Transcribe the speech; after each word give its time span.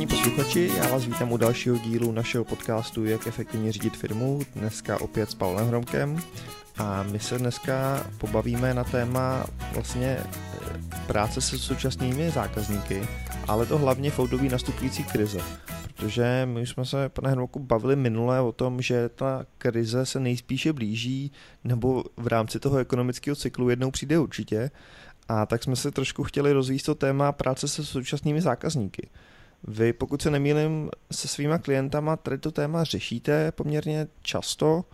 Vážení 0.00 0.18
posluchači, 0.18 0.70
já 0.76 0.88
vás 0.88 1.04
vítám 1.04 1.32
u 1.32 1.36
dalšího 1.36 1.78
dílu 1.78 2.12
našeho 2.12 2.44
podcastu 2.44 3.04
Jak 3.04 3.26
efektivně 3.26 3.72
řídit 3.72 3.96
firmu, 3.96 4.40
dneska 4.54 5.00
opět 5.00 5.30
s 5.30 5.34
Pavlem 5.34 5.68
Hromkem. 5.68 6.18
A 6.78 7.02
my 7.02 7.18
se 7.18 7.38
dneska 7.38 8.06
pobavíme 8.18 8.74
na 8.74 8.84
téma 8.84 9.46
vlastně 9.72 10.06
eh, 10.06 10.26
práce 11.06 11.40
se 11.40 11.58
současnými 11.58 12.30
zákazníky, 12.30 13.02
ale 13.48 13.66
to 13.66 13.78
hlavně 13.78 14.10
v 14.10 14.18
období 14.18 14.48
nastupující 14.48 15.04
krize. 15.04 15.38
Protože 15.94 16.42
my 16.44 16.66
jsme 16.66 16.84
se, 16.84 17.08
pane 17.08 17.30
Hromku, 17.30 17.58
bavili 17.58 17.96
minule 17.96 18.40
o 18.40 18.52
tom, 18.52 18.82
že 18.82 19.08
ta 19.08 19.46
krize 19.58 20.06
se 20.06 20.20
nejspíše 20.20 20.72
blíží, 20.72 21.32
nebo 21.64 22.04
v 22.16 22.26
rámci 22.26 22.60
toho 22.60 22.78
ekonomického 22.78 23.36
cyklu 23.36 23.70
jednou 23.70 23.90
přijde 23.90 24.18
určitě. 24.18 24.70
A 25.28 25.46
tak 25.46 25.62
jsme 25.62 25.76
se 25.76 25.90
trošku 25.90 26.24
chtěli 26.24 26.52
rozvíjet 26.52 26.82
to 26.82 26.94
téma 26.94 27.32
práce 27.32 27.68
se 27.68 27.84
současnými 27.84 28.40
zákazníky. 28.40 29.10
Vy, 29.68 29.92
pokud 29.92 30.22
se 30.22 30.30
nemýlím, 30.30 30.90
se 31.12 31.28
svýma 31.28 31.58
klientama 31.58 32.16
tady 32.16 32.38
to 32.38 32.50
téma 32.50 32.84
řešíte 32.84 33.52
poměrně 33.52 34.06
často. 34.22 34.84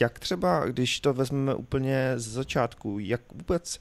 Jak 0.00 0.18
třeba, 0.18 0.66
když 0.66 1.00
to 1.00 1.14
vezmeme 1.14 1.54
úplně 1.54 2.12
z 2.16 2.28
začátku, 2.28 2.98
jak 2.98 3.20
vůbec 3.34 3.80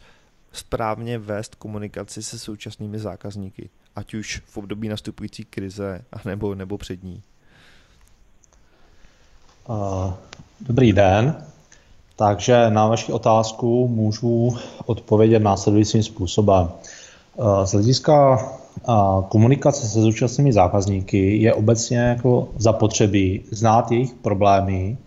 správně 0.51 1.19
vést 1.19 1.55
komunikaci 1.55 2.23
se 2.23 2.39
současnými 2.39 2.99
zákazníky, 2.99 3.69
ať 3.95 4.13
už 4.13 4.41
v 4.45 4.57
období 4.57 4.89
nastupující 4.89 5.43
krize, 5.43 6.01
nebo, 6.25 6.55
nebo 6.55 6.77
před 6.77 7.03
ní? 7.03 7.21
Dobrý 10.61 10.93
den. 10.93 11.45
Takže 12.15 12.69
na 12.69 12.87
vaši 12.87 13.11
otázku 13.11 13.87
můžu 13.87 14.57
odpovědět 14.85 15.39
následujícím 15.39 16.03
způsobem. 16.03 16.69
Z 17.63 17.71
hlediska 17.71 18.39
komunikace 19.29 19.87
se 19.87 20.01
současnými 20.01 20.53
zákazníky 20.53 21.37
je 21.37 21.53
obecně 21.53 21.97
jako 21.97 22.47
zapotřebí 22.57 23.41
znát 23.51 23.91
jejich 23.91 24.13
problémy, 24.13 24.97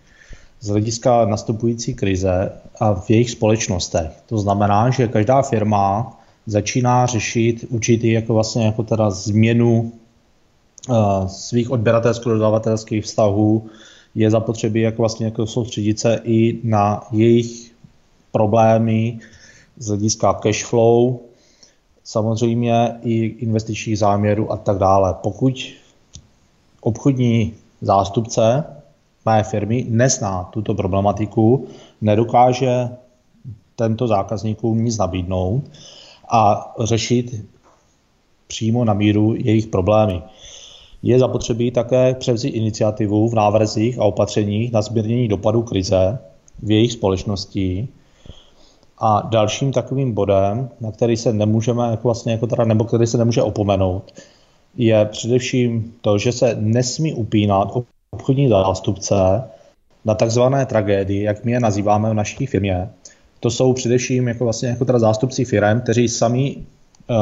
z 0.64 0.68
hlediska 0.68 1.24
nastupující 1.24 1.94
krize 1.94 2.52
a 2.80 2.94
v 2.94 3.10
jejich 3.10 3.30
společnostech. 3.30 4.10
To 4.26 4.38
znamená, 4.38 4.90
že 4.90 5.08
každá 5.08 5.42
firma 5.42 6.16
začíná 6.46 7.06
řešit 7.06 7.66
určitý 7.68 8.12
jako 8.12 8.34
vlastně 8.34 8.66
jako 8.66 8.82
teda 8.82 9.10
změnu 9.10 9.92
uh, 10.88 11.26
svých 11.26 11.70
odběratelsko-dodavatelských 11.70 13.04
vztahů, 13.04 13.66
je 14.14 14.30
zapotřebí 14.30 14.80
jako 14.80 15.02
vlastně 15.02 15.26
jako 15.26 15.46
soustředit 15.46 16.00
se 16.00 16.20
i 16.24 16.60
na 16.64 17.02
jejich 17.12 17.72
problémy 18.32 19.18
z 19.76 19.88
hlediska 19.88 20.32
cash 20.32 20.64
flow, 20.64 21.20
samozřejmě 22.04 22.98
i 23.02 23.24
investičních 23.24 23.98
záměrů 23.98 24.52
a 24.52 24.56
tak 24.56 24.78
dále. 24.78 25.14
Pokud 25.22 25.72
obchodní 26.80 27.54
zástupce 27.80 28.64
mé 29.26 29.42
firmy 29.42 29.86
nezná 29.88 30.44
tuto 30.44 30.74
problematiku, 30.74 31.66
nedokáže 32.00 32.88
tento 33.76 34.06
zákazníkům 34.06 34.84
nic 34.84 34.98
nabídnout 34.98 35.64
a 36.28 36.72
řešit 36.80 37.44
přímo 38.46 38.84
na 38.84 38.94
míru 38.94 39.34
jejich 39.34 39.66
problémy. 39.66 40.22
Je 41.02 41.18
zapotřebí 41.18 41.70
také 41.70 42.14
převzít 42.14 42.48
iniciativu 42.48 43.28
v 43.28 43.34
návrzích 43.34 43.98
a 43.98 44.04
opatřeních 44.04 44.72
na 44.72 44.82
zmírnění 44.82 45.28
dopadů 45.28 45.62
krize 45.62 46.18
v 46.62 46.70
jejich 46.70 46.92
společnosti. 46.92 47.88
A 48.98 49.28
dalším 49.30 49.72
takovým 49.72 50.12
bodem, 50.12 50.68
na 50.80 50.92
který 50.92 51.16
se 51.16 51.32
nemůžeme 51.32 51.90
jako 51.90 52.08
vlastně 52.08 52.32
jako 52.32 52.46
teda, 52.46 52.64
nebo 52.64 52.84
který 52.84 53.06
se 53.06 53.18
nemůže 53.18 53.42
opomenout, 53.42 54.12
je 54.76 55.04
především 55.04 55.94
to, 56.00 56.18
že 56.18 56.32
se 56.32 56.56
nesmí 56.60 57.14
upínat 57.14 57.68
obchodní 58.10 58.48
zástupce 58.48 59.14
na 60.04 60.14
takzvané 60.14 60.66
tragédii, 60.66 61.22
jak 61.22 61.44
my 61.44 61.52
je 61.52 61.60
nazýváme 61.60 62.10
v 62.10 62.14
naší 62.14 62.46
firmě. 62.46 62.88
To 63.40 63.50
jsou 63.50 63.72
především 63.72 64.28
jako 64.28 64.44
vlastně 64.44 64.68
jako 64.68 64.84
teda 64.84 64.98
zástupci 64.98 65.44
firm, 65.44 65.80
kteří 65.80 66.08
sami 66.08 66.56
uh, 66.56 67.16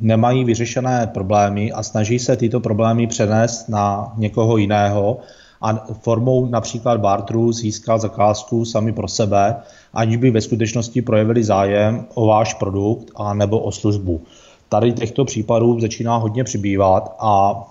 nemají 0.00 0.44
vyřešené 0.44 1.10
problémy 1.14 1.72
a 1.72 1.82
snaží 1.82 2.18
se 2.18 2.36
tyto 2.36 2.60
problémy 2.60 3.06
přenést 3.06 3.68
na 3.68 4.12
někoho 4.16 4.56
jiného 4.56 5.18
a 5.60 5.86
formou 6.00 6.46
například 6.46 7.00
bartru 7.00 7.52
získat 7.52 8.00
zakázku 8.00 8.64
sami 8.64 8.92
pro 8.92 9.08
sebe, 9.08 9.56
aniž 9.92 10.16
by 10.16 10.30
ve 10.30 10.40
skutečnosti 10.40 11.02
projevili 11.02 11.44
zájem 11.44 12.06
o 12.14 12.26
váš 12.26 12.54
produkt 12.54 13.10
a 13.16 13.34
nebo 13.34 13.58
o 13.58 13.72
službu. 13.72 14.20
Tady 14.68 14.92
těchto 14.92 15.24
případů 15.24 15.80
začíná 15.80 16.16
hodně 16.16 16.44
přibývat 16.44 17.16
a 17.18 17.64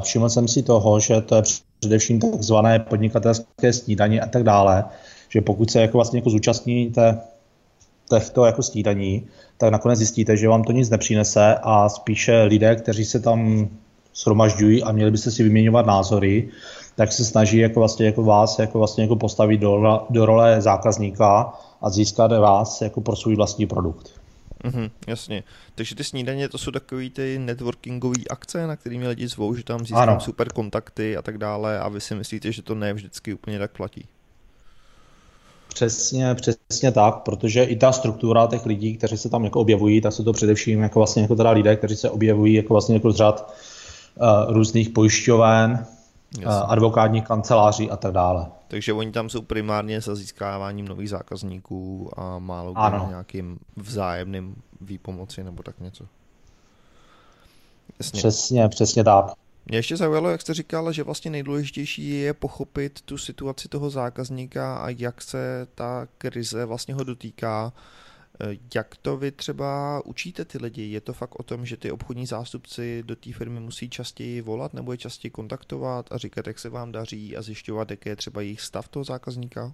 všiml 0.00 0.28
jsem 0.28 0.48
si 0.48 0.62
toho, 0.62 1.00
že 1.00 1.20
to 1.20 1.34
je 1.34 1.42
především 1.78 2.20
takzvané 2.20 2.78
podnikatelské 2.78 3.72
snídaně 3.72 4.20
a 4.20 4.26
tak 4.26 4.42
dále, 4.42 4.84
že 5.28 5.40
pokud 5.40 5.70
se 5.70 5.80
jako 5.80 5.98
vlastně 5.98 6.18
jako 6.18 6.30
zúčastníte 6.30 7.20
těchto 8.10 8.44
jako 8.44 8.62
snídaní, 8.62 9.26
tak 9.56 9.72
nakonec 9.72 9.98
zjistíte, 9.98 10.36
že 10.36 10.48
vám 10.48 10.64
to 10.64 10.72
nic 10.72 10.90
nepřinese 10.90 11.56
a 11.62 11.88
spíše 11.88 12.42
lidé, 12.42 12.76
kteří 12.76 13.04
se 13.04 13.20
tam 13.20 13.68
shromažďují 14.14 14.82
a 14.82 14.92
měli 14.92 15.10
byste 15.10 15.30
si 15.30 15.42
vyměňovat 15.42 15.86
názory, 15.86 16.48
tak 16.96 17.12
se 17.12 17.24
snaží 17.24 17.58
jako 17.58 17.80
vlastně 17.80 18.06
jako 18.06 18.22
vás 18.22 18.58
jako 18.58 18.78
vlastně 18.78 19.04
jako 19.04 19.16
postavit 19.16 19.58
do, 19.58 20.02
do 20.10 20.26
role 20.26 20.60
zákazníka 20.60 21.52
a 21.82 21.90
získat 21.90 22.32
vás 22.32 22.80
jako 22.80 23.00
pro 23.00 23.16
svůj 23.16 23.36
vlastní 23.36 23.66
produkt. 23.66 24.22
Mhm, 24.64 24.90
jasně. 25.06 25.42
Takže 25.74 25.94
ty 25.94 26.04
snídaně 26.04 26.48
to 26.48 26.58
jsou 26.58 26.70
takový 26.70 27.10
ty 27.10 27.38
networkingové 27.38 28.20
akce, 28.30 28.66
na 28.66 28.76
kterými 28.76 29.08
lidi 29.08 29.28
zvou, 29.28 29.54
že 29.54 29.64
tam 29.64 29.80
získám 29.80 30.08
ano. 30.08 30.20
super 30.20 30.52
kontakty 30.52 31.16
a 31.16 31.22
tak 31.22 31.38
dále 31.38 31.80
a 31.80 31.88
vy 31.88 32.00
si 32.00 32.14
myslíte, 32.14 32.52
že 32.52 32.62
to 32.62 32.74
ne 32.74 32.92
vždycky 32.92 33.34
úplně 33.34 33.58
tak 33.58 33.72
platí. 33.76 34.06
Přesně, 35.68 36.34
přesně 36.34 36.92
tak, 36.92 37.14
protože 37.14 37.64
i 37.64 37.76
ta 37.76 37.92
struktura 37.92 38.46
těch 38.46 38.66
lidí, 38.66 38.96
kteří 38.96 39.18
se 39.18 39.28
tam 39.28 39.44
jako 39.44 39.60
objevují, 39.60 40.00
tak 40.00 40.12
jsou 40.12 40.24
to 40.24 40.32
především 40.32 40.82
jako 40.82 41.00
vlastně 41.00 41.22
jako 41.22 41.36
teda 41.36 41.50
lidé, 41.50 41.76
kteří 41.76 41.96
se 41.96 42.10
objevují 42.10 42.54
jako 42.54 42.74
vlastně 42.74 42.94
jako 42.94 43.12
z 43.12 43.16
řad 43.16 43.54
různých 44.48 44.88
pojišťoven, 44.88 45.86
uh, 46.38 46.44
advokátních 46.46 47.24
kanceláří 47.24 47.90
a 47.90 47.96
tak 47.96 48.12
dále. 48.12 48.46
Takže 48.68 48.92
oni 48.92 49.12
tam 49.12 49.28
jsou 49.28 49.42
primárně 49.42 50.00
za 50.00 50.14
získáváním 50.14 50.88
nových 50.88 51.10
zákazníků 51.10 52.10
a 52.20 52.38
málo 52.38 52.72
kdy 52.72 53.08
nějakým 53.08 53.58
vzájemným 53.76 54.56
výpomoci 54.80 55.44
nebo 55.44 55.62
tak 55.62 55.80
něco. 55.80 56.04
Jasně. 57.98 58.18
Přesně, 58.18 58.68
přesně 58.68 59.04
tak. 59.04 59.24
Mě 59.66 59.78
ještě 59.78 59.96
zaujalo, 59.96 60.30
jak 60.30 60.40
jste 60.40 60.54
říkal, 60.54 60.92
že 60.92 61.02
vlastně 61.02 61.30
nejdůležitější 61.30 62.20
je 62.20 62.34
pochopit 62.34 63.00
tu 63.04 63.18
situaci 63.18 63.68
toho 63.68 63.90
zákazníka 63.90 64.76
a 64.76 64.88
jak 64.88 65.22
se 65.22 65.66
ta 65.74 66.06
krize 66.18 66.64
vlastně 66.64 66.94
ho 66.94 67.04
dotýká 67.04 67.72
Eh, 67.72 68.01
jak 68.74 68.96
to 68.96 69.16
vy 69.16 69.30
třeba 69.30 70.02
učíte 70.04 70.44
ty 70.44 70.58
lidi? 70.58 70.82
Je 70.82 71.00
to 71.00 71.12
fakt 71.12 71.40
o 71.40 71.42
tom, 71.42 71.66
že 71.66 71.76
ty 71.76 71.92
obchodní 71.92 72.26
zástupci 72.26 73.02
do 73.06 73.16
té 73.16 73.32
firmy 73.32 73.60
musí 73.60 73.90
častěji 73.90 74.40
volat 74.40 74.74
nebo 74.74 74.92
je 74.92 74.98
častěji 74.98 75.30
kontaktovat 75.30 76.12
a 76.12 76.18
říkat, 76.18 76.46
jak 76.46 76.58
se 76.58 76.68
vám 76.68 76.92
daří 76.92 77.36
a 77.36 77.42
zjišťovat, 77.42 77.90
jaký 77.90 78.08
je 78.08 78.16
třeba 78.16 78.40
jejich 78.40 78.60
stav 78.60 78.88
toho 78.88 79.04
zákazníka? 79.04 79.72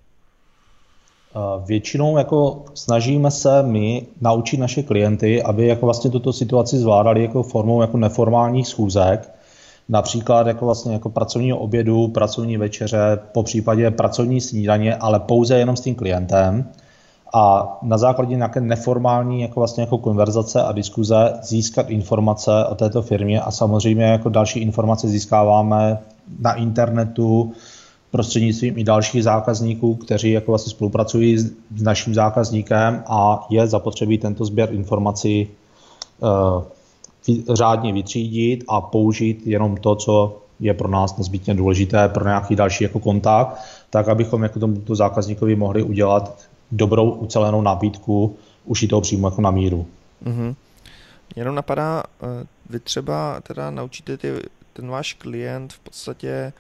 Eh, 1.37 1.65
většinou 1.67 2.19
jako 2.19 2.65
snažíme 2.75 3.31
se 3.31 3.63
my 3.63 4.07
naučit 4.21 4.57
naše 4.57 4.83
klienty, 4.83 5.43
aby 5.43 5.67
jako 5.67 5.87
vlastně 5.87 6.11
tuto 6.11 6.33
situaci 6.33 6.79
zvládali 6.79 7.23
jako 7.23 7.43
formou 7.43 7.81
jako 7.81 7.97
neformálních 7.97 8.69
schůzek, 8.69 9.33
například 9.89 10.47
jako 10.47 10.65
vlastně 10.65 10.93
jako 10.93 11.11
pracovního 11.11 11.59
obědu, 11.59 12.09
pracovní 12.09 12.57
večeře, 12.57 13.19
po 13.33 13.43
případě 13.43 13.91
pracovní 13.91 14.41
snídaně, 14.41 14.97
ale 14.97 15.21
pouze 15.21 15.59
jenom 15.59 15.77
s 15.77 15.81
tím 15.81 15.95
klientem 15.95 16.73
a 17.33 17.79
na 17.83 17.99
základě 17.99 18.37
nějaké 18.37 18.61
neformální 18.61 19.41
jako 19.41 19.61
vlastně 19.61 19.83
jako 19.83 19.99
konverzace 19.99 20.63
a 20.63 20.73
diskuze 20.73 21.33
získat 21.43 21.91
informace 21.91 22.65
o 22.71 22.75
této 22.75 23.03
firmě 23.03 23.41
a 23.41 23.51
samozřejmě 23.51 24.05
jako 24.05 24.29
další 24.29 24.61
informace 24.61 25.09
získáváme 25.09 25.99
na 26.41 26.55
internetu 26.55 27.53
prostřednictvím 28.11 28.79
i 28.79 28.85
dalších 28.85 29.25
zákazníků, 29.25 29.95
kteří 29.95 30.31
jako 30.31 30.53
vlastně 30.53 30.71
spolupracují 30.71 31.39
s 31.39 31.83
naším 31.83 32.15
zákazníkem 32.15 33.03
a 33.07 33.47
je 33.51 33.67
zapotřebí 33.67 34.19
tento 34.19 34.45
sběr 34.45 34.73
informací 34.73 35.49
uh, 36.21 36.63
řádně 37.53 37.93
vytřídit 37.93 38.65
a 38.69 38.81
použít 38.81 39.47
jenom 39.47 39.77
to, 39.77 39.95
co 39.95 40.37
je 40.61 40.75
pro 40.75 40.89
nás 40.89 41.17
nezbytně 41.17 41.55
důležité 41.55 42.09
pro 42.09 42.25
nějaký 42.25 42.57
další 42.57 42.85
jako 42.85 43.01
kontakt, 43.01 43.57
tak 43.91 44.09
abychom 44.09 44.43
jako 44.43 44.61
tomuto 44.61 44.95
zákazníkovi 44.95 45.57
mohli 45.57 45.83
udělat 45.83 46.39
dobrou 46.73 47.11
ucelenou 47.11 47.63
nabídku 47.63 48.37
ušitou 48.65 49.01
přímo 49.01 49.27
jako 49.27 49.41
na 49.41 49.51
míru. 49.51 49.87
Mm-hmm. 50.25 50.55
Jenom 51.37 51.55
napadá, 51.55 52.03
eh, 52.23 52.47
vy 52.71 52.81
třeba 52.81 53.41
teda 53.41 53.71
naučíte 53.71 54.17
ty, 54.17 54.33
ten 54.73 54.89
váš 54.89 55.13
klient 55.13 55.73
v 55.73 55.79
podstatě 55.79 56.53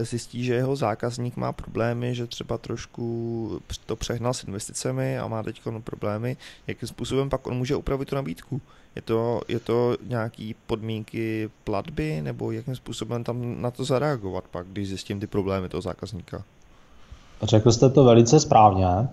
zjistí, 0.00 0.44
že 0.44 0.54
jeho 0.54 0.76
zákazník 0.76 1.36
má 1.36 1.52
problémy, 1.52 2.14
že 2.14 2.26
třeba 2.26 2.58
trošku 2.58 3.60
to 3.86 3.96
přehnal 3.96 4.34
s 4.34 4.44
investicemi 4.44 5.18
a 5.18 5.28
má 5.28 5.42
teď 5.42 5.60
problémy, 5.84 6.36
jakým 6.66 6.88
způsobem 6.88 7.30
pak 7.30 7.46
on 7.46 7.56
může 7.56 7.76
upravit 7.76 8.08
tu 8.08 8.14
nabídku? 8.14 8.60
Je 8.96 9.02
to, 9.02 9.40
je 9.48 9.60
to 9.60 9.96
nějaký 10.06 10.54
podmínky 10.66 11.50
platby, 11.64 12.20
nebo 12.22 12.52
jakým 12.52 12.76
způsobem 12.76 13.24
tam 13.24 13.62
na 13.62 13.70
to 13.70 13.84
zareagovat 13.84 14.44
pak, 14.50 14.66
když 14.66 14.88
zjistím 14.88 15.20
ty 15.20 15.26
problémy 15.26 15.68
toho 15.68 15.80
zákazníka? 15.80 16.44
Řekl 17.42 17.72
jste 17.72 17.90
to 17.90 18.04
velice 18.04 18.40
správně, 18.40 19.08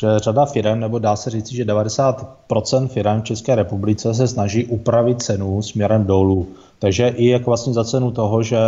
že 0.00 0.18
řada 0.18 0.44
firm, 0.44 0.80
nebo 0.80 0.98
dá 0.98 1.16
se 1.16 1.30
říct, 1.30 1.52
že 1.52 1.64
90% 1.64 2.88
firm 2.88 3.20
v 3.20 3.24
České 3.24 3.54
republice 3.54 4.14
se 4.14 4.28
snaží 4.28 4.64
upravit 4.64 5.22
cenu 5.22 5.62
směrem 5.62 6.04
dolů. 6.04 6.46
Takže 6.78 7.08
i 7.08 7.26
jako 7.26 7.50
vlastně 7.50 7.72
za 7.72 7.84
cenu 7.84 8.10
toho, 8.10 8.42
že 8.42 8.58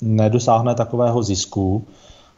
nedosáhne 0.00 0.74
takového 0.74 1.22
zisku, 1.22 1.84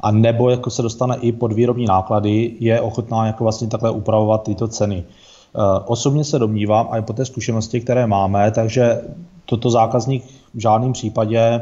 a 0.00 0.10
nebo 0.10 0.50
jako 0.50 0.70
se 0.70 0.82
dostane 0.82 1.16
i 1.16 1.32
pod 1.32 1.52
výrobní 1.52 1.84
náklady, 1.84 2.56
je 2.60 2.80
ochotná 2.80 3.26
jako 3.26 3.44
vlastně 3.44 3.68
takhle 3.68 3.90
upravovat 3.90 4.42
tyto 4.42 4.68
ceny. 4.68 5.04
Eh, 5.04 5.80
osobně 5.86 6.24
se 6.24 6.38
domnívám, 6.38 6.88
a 6.90 6.98
i 6.98 7.02
po 7.02 7.12
té 7.12 7.24
zkušenosti, 7.24 7.80
které 7.80 8.06
máme, 8.06 8.50
takže 8.50 9.00
toto 9.44 9.70
zákazník 9.70 10.24
v 10.54 10.58
žádném 10.58 10.92
případě 10.92 11.60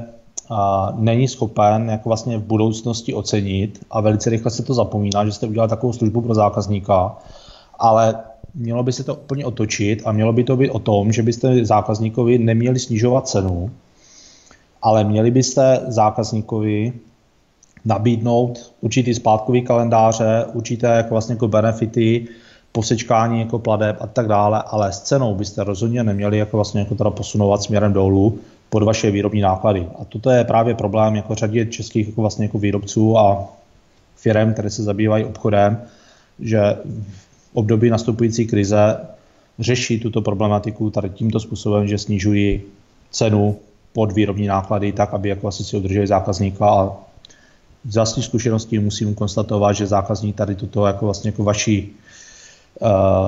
není 0.96 1.28
schopen 1.28 1.88
jako 1.90 2.08
vlastně 2.08 2.38
v 2.38 2.42
budoucnosti 2.42 3.14
ocenit 3.14 3.86
a 3.90 4.00
velice 4.00 4.30
rychle 4.30 4.50
se 4.50 4.62
to 4.62 4.74
zapomíná, 4.74 5.24
že 5.24 5.32
jste 5.32 5.46
udělali 5.46 5.70
takovou 5.70 5.92
službu 5.92 6.20
pro 6.20 6.34
zákazníka, 6.34 7.16
ale 7.78 8.14
mělo 8.54 8.82
by 8.82 8.92
se 8.92 9.04
to 9.04 9.14
úplně 9.14 9.46
otočit 9.46 10.02
a 10.04 10.12
mělo 10.12 10.32
by 10.32 10.44
to 10.44 10.56
být 10.56 10.70
o 10.70 10.78
tom, 10.78 11.12
že 11.12 11.22
byste 11.22 11.64
zákazníkovi 11.64 12.38
neměli 12.38 12.78
snižovat 12.78 13.28
cenu, 13.28 13.70
ale 14.82 15.04
měli 15.04 15.30
byste 15.30 15.80
zákazníkovi 15.86 16.92
nabídnout 17.84 18.72
určitý 18.80 19.14
splátkový 19.14 19.62
kalendáře, 19.62 20.44
určité 20.52 20.86
jako 20.86 21.14
vlastně 21.14 21.32
jako 21.32 21.48
benefity, 21.48 22.28
posečkání 22.72 23.40
jako 23.40 23.58
pladeb 23.58 23.96
a 24.00 24.06
tak 24.06 24.28
dále, 24.28 24.62
ale 24.66 24.92
s 24.92 25.00
cenou 25.00 25.34
byste 25.34 25.64
rozhodně 25.64 26.04
neměli 26.04 26.38
jako 26.38 26.56
vlastně 26.56 26.80
jako 26.80 26.94
teda 26.94 27.10
posunovat 27.10 27.62
směrem 27.62 27.92
dolů 27.92 28.38
pod 28.72 28.82
vaše 28.82 29.10
výrobní 29.10 29.40
náklady. 29.40 29.88
A 30.00 30.04
toto 30.04 30.30
je 30.30 30.44
právě 30.44 30.74
problém 30.74 31.16
jako 31.16 31.34
řadě 31.34 31.66
českých 31.66 32.08
jako 32.08 32.20
vlastně 32.20 32.44
jako 32.44 32.58
výrobců 32.58 33.18
a 33.18 33.44
firm, 34.16 34.52
které 34.52 34.70
se 34.70 34.82
zabývají 34.82 35.24
obchodem, 35.24 35.82
že 36.40 36.76
v 36.82 37.50
období 37.52 37.90
nastupující 37.90 38.46
krize 38.46 38.96
řeší 39.58 40.00
tuto 40.00 40.22
problematiku 40.22 40.90
tady 40.90 41.10
tímto 41.10 41.40
způsobem, 41.40 41.88
že 41.88 41.98
snižují 41.98 42.60
cenu 43.10 43.56
pod 43.92 44.12
výrobní 44.12 44.46
náklady 44.46 44.92
tak, 44.92 45.14
aby 45.14 45.28
jako 45.28 45.48
asi 45.48 45.64
si 45.64 45.76
udrželi 45.76 46.06
zákazníka 46.06 46.70
a 46.70 46.92
z 47.88 47.96
vlastní 47.96 48.22
zkušenosti 48.22 48.78
musím 48.78 49.14
konstatovat, 49.14 49.72
že 49.72 49.86
zákazník 49.86 50.36
tady 50.36 50.54
toto 50.54 50.86
jako 50.86 51.04
vlastně 51.04 51.28
jako 51.28 51.44
vaší 51.44 51.92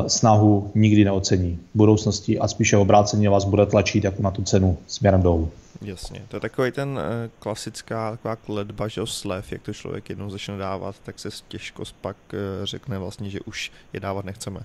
snahu 0.06 0.70
nikdy 0.74 1.04
neocení 1.04 1.58
v 1.74 1.78
budoucnosti 1.78 2.38
a 2.38 2.48
spíše 2.48 2.76
obráceně 2.76 3.30
vás 3.30 3.44
bude 3.44 3.66
tlačit 3.66 4.04
jako 4.04 4.22
na 4.22 4.30
tu 4.30 4.42
cenu 4.42 4.78
směrem 4.86 5.22
dolů. 5.22 5.50
Jasně, 5.82 6.22
to 6.28 6.36
je 6.36 6.40
takový 6.40 6.72
ten 6.72 6.88
uh, 6.88 7.00
klasická 7.38 8.10
taková 8.10 8.36
kledba, 8.36 8.88
že 8.88 9.00
slev, 9.04 9.52
jak 9.52 9.62
to 9.62 9.72
člověk 9.72 10.08
jednou 10.08 10.30
začne 10.30 10.58
dávat, 10.58 10.96
tak 11.02 11.18
se 11.18 11.28
těžko 11.48 11.82
pak 12.00 12.16
uh, 12.32 12.64
řekne 12.64 12.98
vlastně, 12.98 13.30
že 13.30 13.40
už 13.40 13.72
je 13.92 14.00
dávat 14.00 14.24
nechceme. 14.24 14.60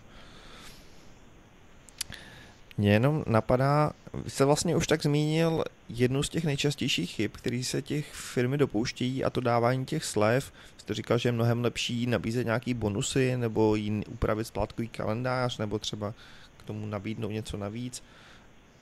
Mě 2.80 2.92
jenom 2.92 3.24
napadá, 3.28 3.92
jste 4.28 4.46
vlastně 4.46 4.76
už 4.76 4.88
tak 4.88 5.04
zmínil 5.04 5.64
jednu 5.90 6.24
z 6.24 6.30
těch 6.30 6.46
nejčastějších 6.46 7.12
chyb, 7.12 7.32
který 7.34 7.64
se 7.64 7.82
těch 7.82 8.14
firmy 8.14 8.58
dopouštějí 8.58 9.24
a 9.24 9.30
to 9.30 9.42
dávání 9.42 9.86
těch 9.86 10.06
slev. 10.06 10.52
Jste 10.78 10.94
říkal, 10.94 11.18
že 11.18 11.30
je 11.30 11.34
mnohem 11.34 11.64
lepší 11.64 12.06
nabízet 12.06 12.46
nějaký 12.46 12.74
bonusy 12.74 13.38
nebo 13.38 13.76
jí 13.76 14.04
upravit 14.12 14.48
splátkový 14.48 14.88
kalendář 14.88 15.58
nebo 15.58 15.80
třeba 15.80 16.14
k 16.58 16.64
tomu 16.64 16.86
nabídnout 16.86 17.30
něco 17.30 17.58
navíc. 17.58 18.04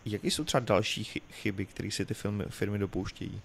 Jaké 0.05 0.27
jsou 0.27 0.43
třeba 0.43 0.61
další 0.61 1.03
chyby, 1.31 1.65
které 1.65 1.91
si 1.91 2.05
ty 2.05 2.13
firmy, 2.13 2.43
firmy 2.49 2.77
dopouštějí? 2.77 3.41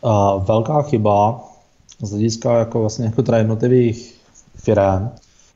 Uh, 0.00 0.44
velká 0.44 0.82
chyba 0.82 1.44
z 2.02 2.10
hlediska 2.10 2.58
jako 2.58 2.80
vlastně 2.80 3.04
jako 3.06 3.34
jednotlivých 3.36 4.20
firm 4.56 5.10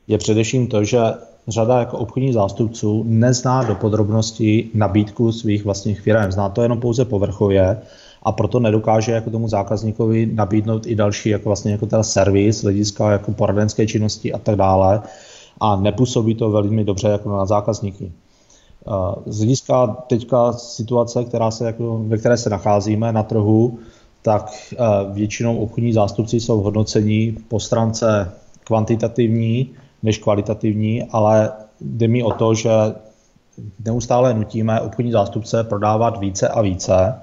je 0.07 0.17
především 0.17 0.67
to, 0.67 0.83
že 0.83 0.99
řada 1.51 1.79
jako 1.79 1.97
obchodních 1.97 2.33
zástupců 2.33 3.03
nezná 3.07 3.63
do 3.63 3.75
podrobností 3.75 4.69
nabídku 4.73 5.31
svých 5.31 5.65
vlastních 5.65 6.01
firm. 6.01 6.31
Zná 6.31 6.49
to 6.49 6.61
jenom 6.61 6.79
pouze 6.79 7.05
povrchově 7.05 7.77
a 8.23 8.31
proto 8.31 8.59
nedokáže 8.59 9.11
jako 9.11 9.29
tomu 9.29 9.47
zákazníkovi 9.47 10.25
nabídnout 10.33 10.87
i 10.87 10.95
další 10.95 11.29
jako 11.29 11.49
vlastně 11.49 11.71
jako 11.71 11.85
teda 11.85 12.03
servis, 12.03 12.63
hlediska 12.63 13.11
jako 13.11 13.31
poradenské 13.31 13.87
činnosti 13.87 14.33
a 14.33 14.37
tak 14.37 14.55
dále 14.55 15.01
a 15.59 15.75
nepůsobí 15.75 16.35
to 16.35 16.51
velmi 16.51 16.83
dobře 16.83 17.07
jako 17.07 17.29
na 17.29 17.45
zákazníky. 17.45 18.11
Z 19.25 19.37
hlediska 19.37 19.87
teďka 19.87 20.53
situace, 20.53 21.23
která 21.23 21.51
se 21.51 21.65
jako, 21.65 22.01
ve 22.07 22.17
které 22.17 22.37
se 22.37 22.49
nacházíme 22.49 23.13
na 23.13 23.23
trhu, 23.23 23.79
tak 24.21 24.51
většinou 25.13 25.57
obchodní 25.57 25.93
zástupci 25.93 26.39
jsou 26.39 26.61
hodnocení 26.61 27.37
po 27.47 27.59
stránce 27.59 28.31
kvantitativní, 28.63 29.69
než 30.03 30.17
kvalitativní, 30.17 31.03
ale 31.03 31.51
jde 31.81 32.07
mi 32.07 32.23
o 32.23 32.31
to, 32.31 32.53
že 32.53 32.69
neustále 33.85 34.33
nutíme 34.33 34.81
obchodní 34.81 35.11
zástupce 35.11 35.63
prodávat 35.63 36.19
více 36.19 36.47
a 36.47 36.61
více 36.61 37.15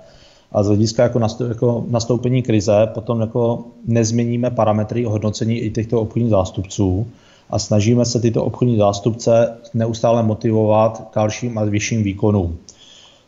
a 0.53 0.63
z 0.63 0.67
hlediska 0.67 1.03
jako, 1.03 1.21
jako 1.49 1.85
nastoupení 1.89 2.43
krize 2.43 2.89
potom 2.95 3.21
jako 3.21 3.65
nezměníme 3.87 4.51
parametry 4.51 5.05
hodnocení 5.05 5.59
i 5.59 5.71
těchto 5.71 6.01
obchodních 6.01 6.31
zástupců 6.31 7.07
a 7.51 7.59
snažíme 7.59 8.05
se 8.05 8.21
tyto 8.21 8.45
obchodní 8.45 8.77
zástupce 8.77 9.57
neustále 9.75 10.23
motivovat 10.23 11.09
k 11.11 11.15
dalším 11.15 11.59
a 11.59 11.65
vyšším 11.65 12.03
výkonům. 12.03 12.59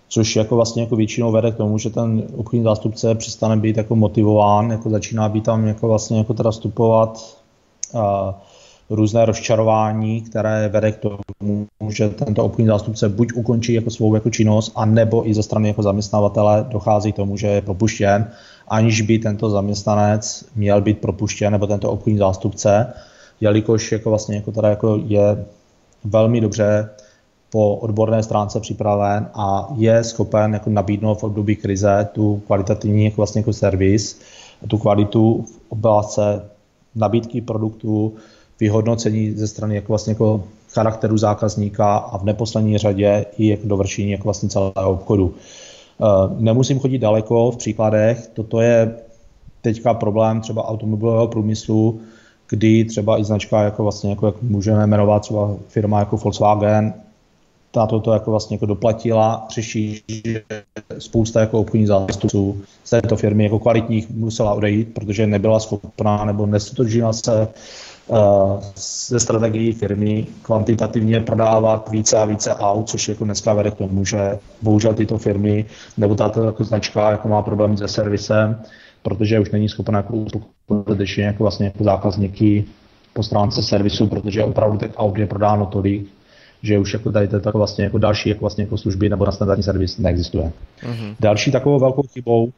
Což 0.08 0.36
jako 0.36 0.56
vlastně 0.56 0.82
jako 0.82 0.96
většinou 0.96 1.32
vede 1.32 1.50
k 1.50 1.56
tomu, 1.56 1.78
že 1.78 1.90
ten 1.90 2.22
obchodní 2.36 2.64
zástupce 2.64 3.14
přestane 3.14 3.56
být 3.56 3.76
jako 3.76 3.96
motivován, 3.96 4.70
jako 4.70 4.90
začíná 4.90 5.28
být 5.28 5.44
tam 5.44 5.66
jako 5.66 5.88
vlastně 5.88 6.18
jako 6.18 6.34
teda 6.34 6.50
vstupovat 6.50 7.38
uh, 7.94 8.00
různé 8.90 9.24
rozčarování, 9.24 10.20
které 10.20 10.68
vede 10.68 10.92
k 10.92 10.98
tomu, 10.98 11.66
že 11.88 12.08
tento 12.08 12.44
obchodní 12.44 12.66
zástupce 12.66 13.08
buď 13.08 13.32
ukončí 13.34 13.72
jako 13.72 13.90
svou 13.90 14.14
jako 14.14 14.30
činnost, 14.30 14.72
a 14.76 14.84
nebo 14.84 15.28
i 15.28 15.34
ze 15.34 15.42
strany 15.42 15.68
jako 15.68 15.82
zaměstnavatele 15.82 16.66
dochází 16.68 17.12
k 17.12 17.16
tomu, 17.16 17.36
že 17.36 17.46
je 17.46 17.62
propuštěn, 17.62 18.30
aniž 18.68 19.00
by 19.00 19.18
tento 19.18 19.50
zaměstnanec 19.50 20.44
měl 20.56 20.80
být 20.80 20.98
propuštěn, 20.98 21.52
nebo 21.52 21.66
tento 21.66 21.90
obchodní 21.90 22.18
zástupce, 22.18 22.92
jelikož 23.40 23.92
jako 23.92 24.10
vlastně 24.10 24.36
jako 24.36 24.52
teda 24.52 24.68
jako 24.68 25.00
je 25.06 25.46
velmi 26.04 26.40
dobře 26.40 26.90
po 27.50 27.76
odborné 27.76 28.22
stránce 28.22 28.60
připraven 28.60 29.28
a 29.34 29.68
je 29.76 30.04
schopen 30.04 30.54
jako 30.54 30.70
nabídnout 30.70 31.20
v 31.20 31.24
období 31.24 31.56
krize 31.56 32.08
tu 32.12 32.42
kvalitativní 32.46 33.04
jako 33.04 33.16
vlastně 33.16 33.40
jako 33.40 33.52
servis, 33.52 34.20
tu 34.68 34.78
kvalitu 34.78 35.44
v 35.48 35.60
oblasti 35.68 36.20
nabídky 36.94 37.40
produktů, 37.40 38.14
vyhodnocení 38.60 39.32
ze 39.32 39.48
strany 39.48 39.74
jako 39.74 39.88
vlastně 39.88 40.10
jako 40.10 40.44
charakteru 40.70 41.18
zákazníka 41.18 41.96
a 41.96 42.18
v 42.18 42.24
neposlední 42.24 42.78
řadě 42.78 43.26
i 43.38 43.48
jako 43.48 43.68
dovršení 43.68 44.10
jako 44.10 44.24
vlastně 44.24 44.48
celého 44.48 44.92
obchodu. 44.92 45.34
Eh, 45.34 46.34
nemusím 46.38 46.78
chodit 46.78 46.98
daleko 46.98 47.50
v 47.50 47.56
příkladech, 47.56 48.30
toto 48.34 48.60
je 48.60 48.94
teďka 49.62 49.94
problém 49.94 50.40
třeba 50.40 50.68
automobilového 50.68 51.28
průmyslu, 51.28 52.00
kdy 52.48 52.84
třeba 52.84 53.20
i 53.20 53.24
značka, 53.24 53.62
jako 53.62 53.82
vlastně, 53.82 54.10
jako, 54.10 54.26
jak 54.26 54.42
můžeme 54.42 54.86
jmenovat 54.86 55.22
třeba 55.22 55.56
firma 55.68 55.98
jako 55.98 56.16
Volkswagen, 56.16 56.94
ta 57.70 57.86
toto 57.86 58.12
jako 58.12 58.30
vlastně 58.30 58.54
jako 58.54 58.66
doplatila, 58.66 59.46
řeší, 59.50 60.02
že 60.26 60.42
spousta 60.98 61.40
jako 61.40 61.60
obchodních 61.60 61.88
zástupců 61.88 62.62
z 62.84 62.90
této 62.90 63.16
firmy 63.16 63.44
jako 63.44 63.58
kvalitních 63.58 64.10
musela 64.10 64.54
odejít, 64.54 64.94
protože 64.94 65.26
nebyla 65.26 65.60
schopná 65.60 66.24
nebo 66.24 66.46
nestotožila 66.46 67.12
se 67.12 67.48
ze 69.08 69.20
strategií 69.20 69.72
firmy 69.72 70.26
kvantitativně 70.42 71.20
prodávat 71.20 71.88
více 71.88 72.18
a 72.18 72.24
více 72.24 72.54
aut, 72.54 72.88
což 72.88 73.08
jako 73.08 73.24
dneska 73.24 73.54
vede 73.54 73.70
k 73.70 73.74
tomu, 73.74 74.04
že 74.04 74.38
bohužel 74.62 74.94
tyto 74.94 75.18
firmy 75.18 75.64
nebo 75.96 76.14
tato 76.14 76.44
jako 76.44 76.64
značka 76.64 77.10
jako 77.10 77.28
má 77.28 77.42
problémy 77.42 77.76
se 77.76 77.88
servisem, 77.88 78.60
protože 79.02 79.40
už 79.40 79.50
není 79.50 79.68
schopná 79.68 79.98
jako 79.98 80.24
skutečně 80.64 81.24
jako 81.24 81.44
vlastně 81.44 81.66
jako 81.66 81.84
zákazníky 81.84 82.64
po 83.12 83.22
stránce 83.22 83.62
servisu, 83.62 84.06
protože 84.06 84.44
opravdu 84.44 84.78
těch 84.78 84.90
aut 84.96 85.18
je 85.18 85.26
prodáno 85.26 85.66
tolik, 85.66 86.06
že 86.62 86.78
už 86.78 86.92
jako 86.92 87.12
tady 87.12 87.28
to 87.28 87.36
jako 87.36 87.58
vlastně 87.58 87.84
jako 87.84 87.98
další 87.98 88.28
jako 88.28 88.40
vlastně 88.40 88.64
jako 88.64 88.78
služby 88.78 89.08
nebo 89.08 89.26
na 89.26 89.32
standardní 89.32 89.62
servis 89.62 89.98
neexistuje. 89.98 90.52
Mm-hmm. 90.82 91.14
Další 91.20 91.50
takovou 91.52 91.78
velkou 91.78 92.02
chybou, 92.02 92.52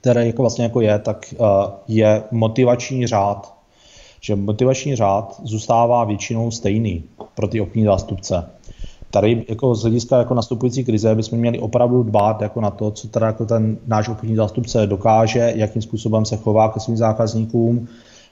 které 0.00 0.26
jako 0.26 0.42
vlastně 0.42 0.64
jako 0.64 0.80
je, 0.80 0.98
tak 0.98 1.34
uh, 1.38 1.46
je 1.88 2.22
motivační 2.30 3.06
řád 3.06 3.54
že 4.24 4.36
motivační 4.36 4.96
řád 4.96 5.40
zůstává 5.44 6.04
většinou 6.04 6.50
stejný 6.50 7.04
pro 7.34 7.48
ty 7.48 7.60
obchodní 7.60 7.84
zástupce. 7.84 8.50
tady 9.10 9.44
jako 9.48 9.74
z 9.74 9.82
hlediska 9.82 10.18
jako 10.18 10.34
nastupující 10.34 10.84
krize 10.84 11.14
bychom 11.14 11.38
měli 11.38 11.58
opravdu 11.58 12.02
dbát 12.02 12.42
jako 12.42 12.60
na 12.60 12.70
to, 12.70 12.90
co 12.90 13.08
teda 13.08 13.26
jako 13.26 13.46
ten 13.46 13.78
náš 13.86 14.08
obchodní 14.08 14.36
zástupce 14.36 14.86
dokáže, 14.86 15.52
jakým 15.56 15.82
způsobem 15.82 16.24
se 16.24 16.36
chová 16.36 16.68
ke 16.68 16.80
svým 16.80 16.96
zákazníkům, 16.96 17.88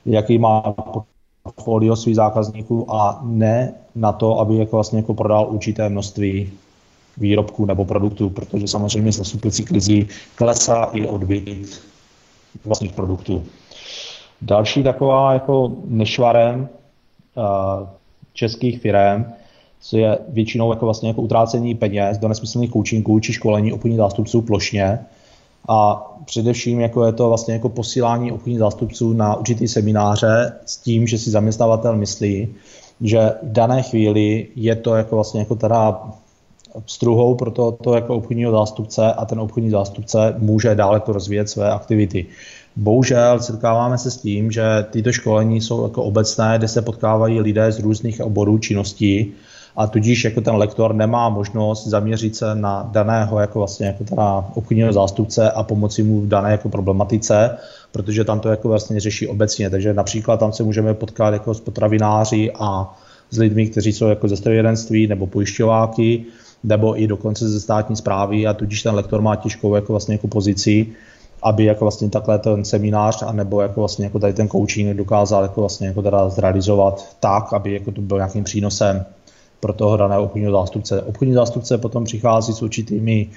jaký 0.07 0.39
má 0.39 0.75
portfolio 1.43 1.97
svých 1.97 2.17
zákazníků 2.17 2.95
a 2.95 3.21
ne 3.25 3.75
na 3.95 4.13
to, 4.13 4.39
aby 4.41 4.57
jako 4.57 4.77
vlastně 4.77 4.99
jako 4.99 5.15
prodal 5.15 5.47
určité 5.51 5.89
množství 5.89 6.51
výrobků 7.17 7.67
nebo 7.67 7.85
produktů, 7.85 8.31
protože 8.31 8.69
samozřejmě 8.69 9.13
s 9.13 9.19
nastupující 9.19 9.65
krizí 9.65 10.09
klesá 10.35 10.85
i 10.93 11.07
odbyt 11.07 11.81
vlastních 12.65 12.93
produktů. 12.93 13.43
Další 14.43 14.83
taková 14.83 15.33
jako 15.33 15.73
nešvarem 15.85 16.69
uh, 17.37 17.89
českých 18.33 18.81
firm 18.81 19.25
co 19.83 19.97
je 19.97 20.19
většinou 20.29 20.73
jako 20.73 20.85
vlastně 20.85 21.09
jako 21.09 21.23
utrácení 21.23 21.75
peněz 21.75 22.19
do 22.19 22.29
nesmyslných 22.29 22.71
koučinků 22.71 23.21
či 23.21 23.33
školení 23.33 23.73
obchodních 23.73 23.99
zástupců 23.99 24.43
plošně. 24.43 24.99
A 25.69 26.07
především 26.25 26.81
jako 26.81 27.05
je 27.05 27.13
to 27.13 27.29
vlastně 27.29 27.55
jako 27.55 27.69
posílání 27.69 28.33
obchodních 28.33 28.59
zástupců 28.59 29.13
na 29.13 29.37
určitý 29.37 29.69
semináře 29.69 30.53
s 30.67 30.77
tím, 30.77 31.07
že 31.07 31.19
si 31.19 31.31
zaměstnavatel 31.31 31.97
myslí, 31.97 32.49
že 33.01 33.33
v 33.43 33.53
dané 33.53 33.83
chvíli 33.83 34.47
je 34.57 34.77
to 34.77 34.95
jako 34.95 35.15
vlastně 35.15 35.41
jako 35.41 35.55
teda 35.55 36.03
struhou 36.87 37.35
pro 37.35 37.51
to, 37.51 37.73
to 37.73 37.95
jako 37.95 38.17
obchodního 38.17 38.53
zástupce 38.53 39.13
a 39.13 39.25
ten 39.25 39.41
obchodní 39.41 39.71
zástupce 39.71 40.35
může 40.39 40.75
dále 40.75 40.97
jako 40.97 41.13
rozvíjet 41.13 41.49
své 41.49 41.71
aktivity. 41.71 42.27
Bohužel 42.77 43.41
setkáváme 43.41 43.99
se 43.99 44.11
s 44.11 44.17
tím, 44.17 44.51
že 44.51 44.63
tyto 44.91 45.13
školení 45.13 45.61
jsou 45.61 45.83
jako 45.83 46.03
obecné, 46.03 46.55
kde 46.59 46.69
se 46.69 46.83
potkávají 46.83 47.41
lidé 47.41 47.73
z 47.73 47.79
různých 47.79 48.21
oborů 48.21 48.59
činností 48.59 49.33
a 49.77 49.87
tudíž 49.87 50.25
jako 50.25 50.41
ten 50.41 50.55
lektor 50.55 50.95
nemá 50.95 51.29
možnost 51.29 51.87
zaměřit 51.87 52.37
se 52.37 52.55
na 52.55 52.89
daného 52.93 53.41
jako 53.41 53.59
vlastně 53.59 53.87
jako 53.87 54.05
teda 54.05 54.51
obchodního 54.55 54.93
zástupce 54.93 55.51
a 55.51 55.63
pomoci 55.63 56.03
mu 56.03 56.21
v 56.21 56.29
dané 56.29 56.51
jako 56.51 56.69
problematice, 56.69 57.51
protože 57.93 58.25
tam 58.25 58.41
to 58.41 58.49
jako 58.49 58.69
vlastně 58.69 59.01
řeší 59.01 59.29
obecně. 59.29 59.71
Takže 59.71 59.95
například 59.95 60.37
tam 60.37 60.53
se 60.53 60.63
můžeme 60.63 60.95
potkat 60.95 61.33
jako 61.33 61.55
s 61.55 61.61
potravináři 61.61 62.51
a 62.59 62.99
s 63.31 63.39
lidmi, 63.39 63.67
kteří 63.67 63.93
jsou 63.93 64.09
jako 64.09 64.29
ze 64.29 64.37
strojírenství 64.37 65.07
nebo 65.07 65.27
pojišťováky, 65.27 66.25
nebo 66.65 67.01
i 67.01 67.07
dokonce 67.07 67.49
ze 67.49 67.61
státní 67.61 67.97
zprávy 67.97 68.47
a 68.47 68.55
tudíž 68.55 68.83
ten 68.83 68.95
lektor 68.95 69.21
má 69.21 69.37
těžkou 69.37 69.75
jako 69.75 69.93
vlastně 69.93 70.15
jako 70.15 70.29
pozici, 70.29 70.87
aby 71.43 71.65
jako 71.65 71.85
vlastně 71.85 72.11
takhle 72.11 72.39
ten 72.39 72.65
seminář 72.65 73.23
a 73.23 73.33
nebo 73.33 73.61
jako 73.61 73.81
vlastně 73.81 74.05
jako 74.05 74.19
tady 74.19 74.33
ten 74.33 74.49
coaching 74.49 74.97
dokázal 74.97 75.43
jako 75.43 75.61
vlastně 75.61 75.87
jako 75.87 76.03
teda 76.03 76.29
zrealizovat 76.29 77.17
tak, 77.21 77.53
aby 77.53 77.73
jako 77.73 77.93
to 77.93 78.01
byl 78.01 78.17
nějakým 78.17 78.45
přínosem 78.45 79.05
pro 79.61 79.73
toho 79.73 79.97
daného 79.97 80.23
obchodního 80.23 80.53
zástupce. 80.53 81.03
Obchodní 81.03 81.35
zástupce 81.35 81.79
potom 81.79 82.05
přichází 82.05 82.53
s 82.53 82.63
určitými 82.63 83.29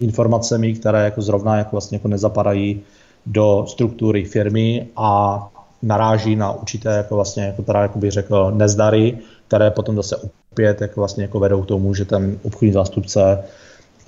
informacemi, 0.00 0.74
které 0.74 1.04
jako 1.04 1.22
zrovna 1.22 1.58
jako 1.58 1.70
vlastně 1.72 1.96
jako 1.96 2.08
nezapadají 2.08 2.80
do 3.26 3.64
struktury 3.68 4.24
firmy 4.24 4.86
a 4.96 5.40
naráží 5.82 6.36
na 6.36 6.52
určité 6.52 6.96
jako 6.96 7.14
vlastně, 7.14 7.44
jako 7.44 7.62
teda, 7.62 7.82
jako 7.82 7.98
bych 7.98 8.12
řekl, 8.12 8.50
nezdary, 8.54 9.18
které 9.48 9.70
potom 9.70 9.96
zase 9.96 10.16
opět 10.52 10.80
jako 10.80 11.00
vlastně 11.00 11.24
jako 11.24 11.40
vedou 11.40 11.62
k 11.62 11.66
tomu, 11.66 11.94
že 11.94 12.04
ten 12.04 12.38
obchodní 12.42 12.72
zástupce 12.72 13.44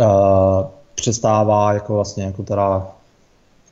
uh, 0.01 0.07
přestává 0.95 1.73
jako 1.73 1.95
vlastně 1.95 2.25
jako 2.25 2.43
teda 2.43 2.87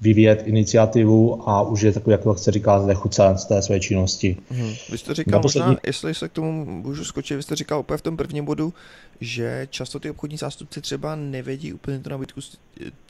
vyvíjet 0.01 0.43
iniciativu 0.47 1.49
a 1.49 1.63
už 1.63 1.81
je 1.81 1.93
takový, 1.93 2.13
jak 2.13 2.23
to 2.23 2.35
chce 2.35 2.51
říká, 2.51 2.81
znechucen 2.81 3.39
z 3.39 3.45
té 3.45 3.63
své 3.63 3.81
činnosti. 3.81 4.37
Hmm. 4.51 4.73
Vy 4.91 4.99
jste 4.99 5.15
říkal, 5.15 5.43
poslední... 5.43 5.67
možná, 5.67 5.81
jestli 5.87 6.15
se 6.15 6.29
k 6.29 6.33
tomu 6.33 6.65
můžu 6.65 7.05
skočit, 7.05 7.37
vy 7.37 7.43
jste 7.43 7.57
říkal 7.57 7.81
úplně 7.81 7.99
v 7.99 8.03
tom 8.03 8.17
prvním 8.17 8.45
bodu, 8.45 8.75
že 9.21 9.69
často 9.71 10.01
ty 10.01 10.11
obchodní 10.11 10.37
zástupci 10.37 10.81
třeba 10.81 11.17
nevědí 11.17 11.73
úplně 11.73 11.99
tu 11.99 12.11
nabídku 12.11 12.41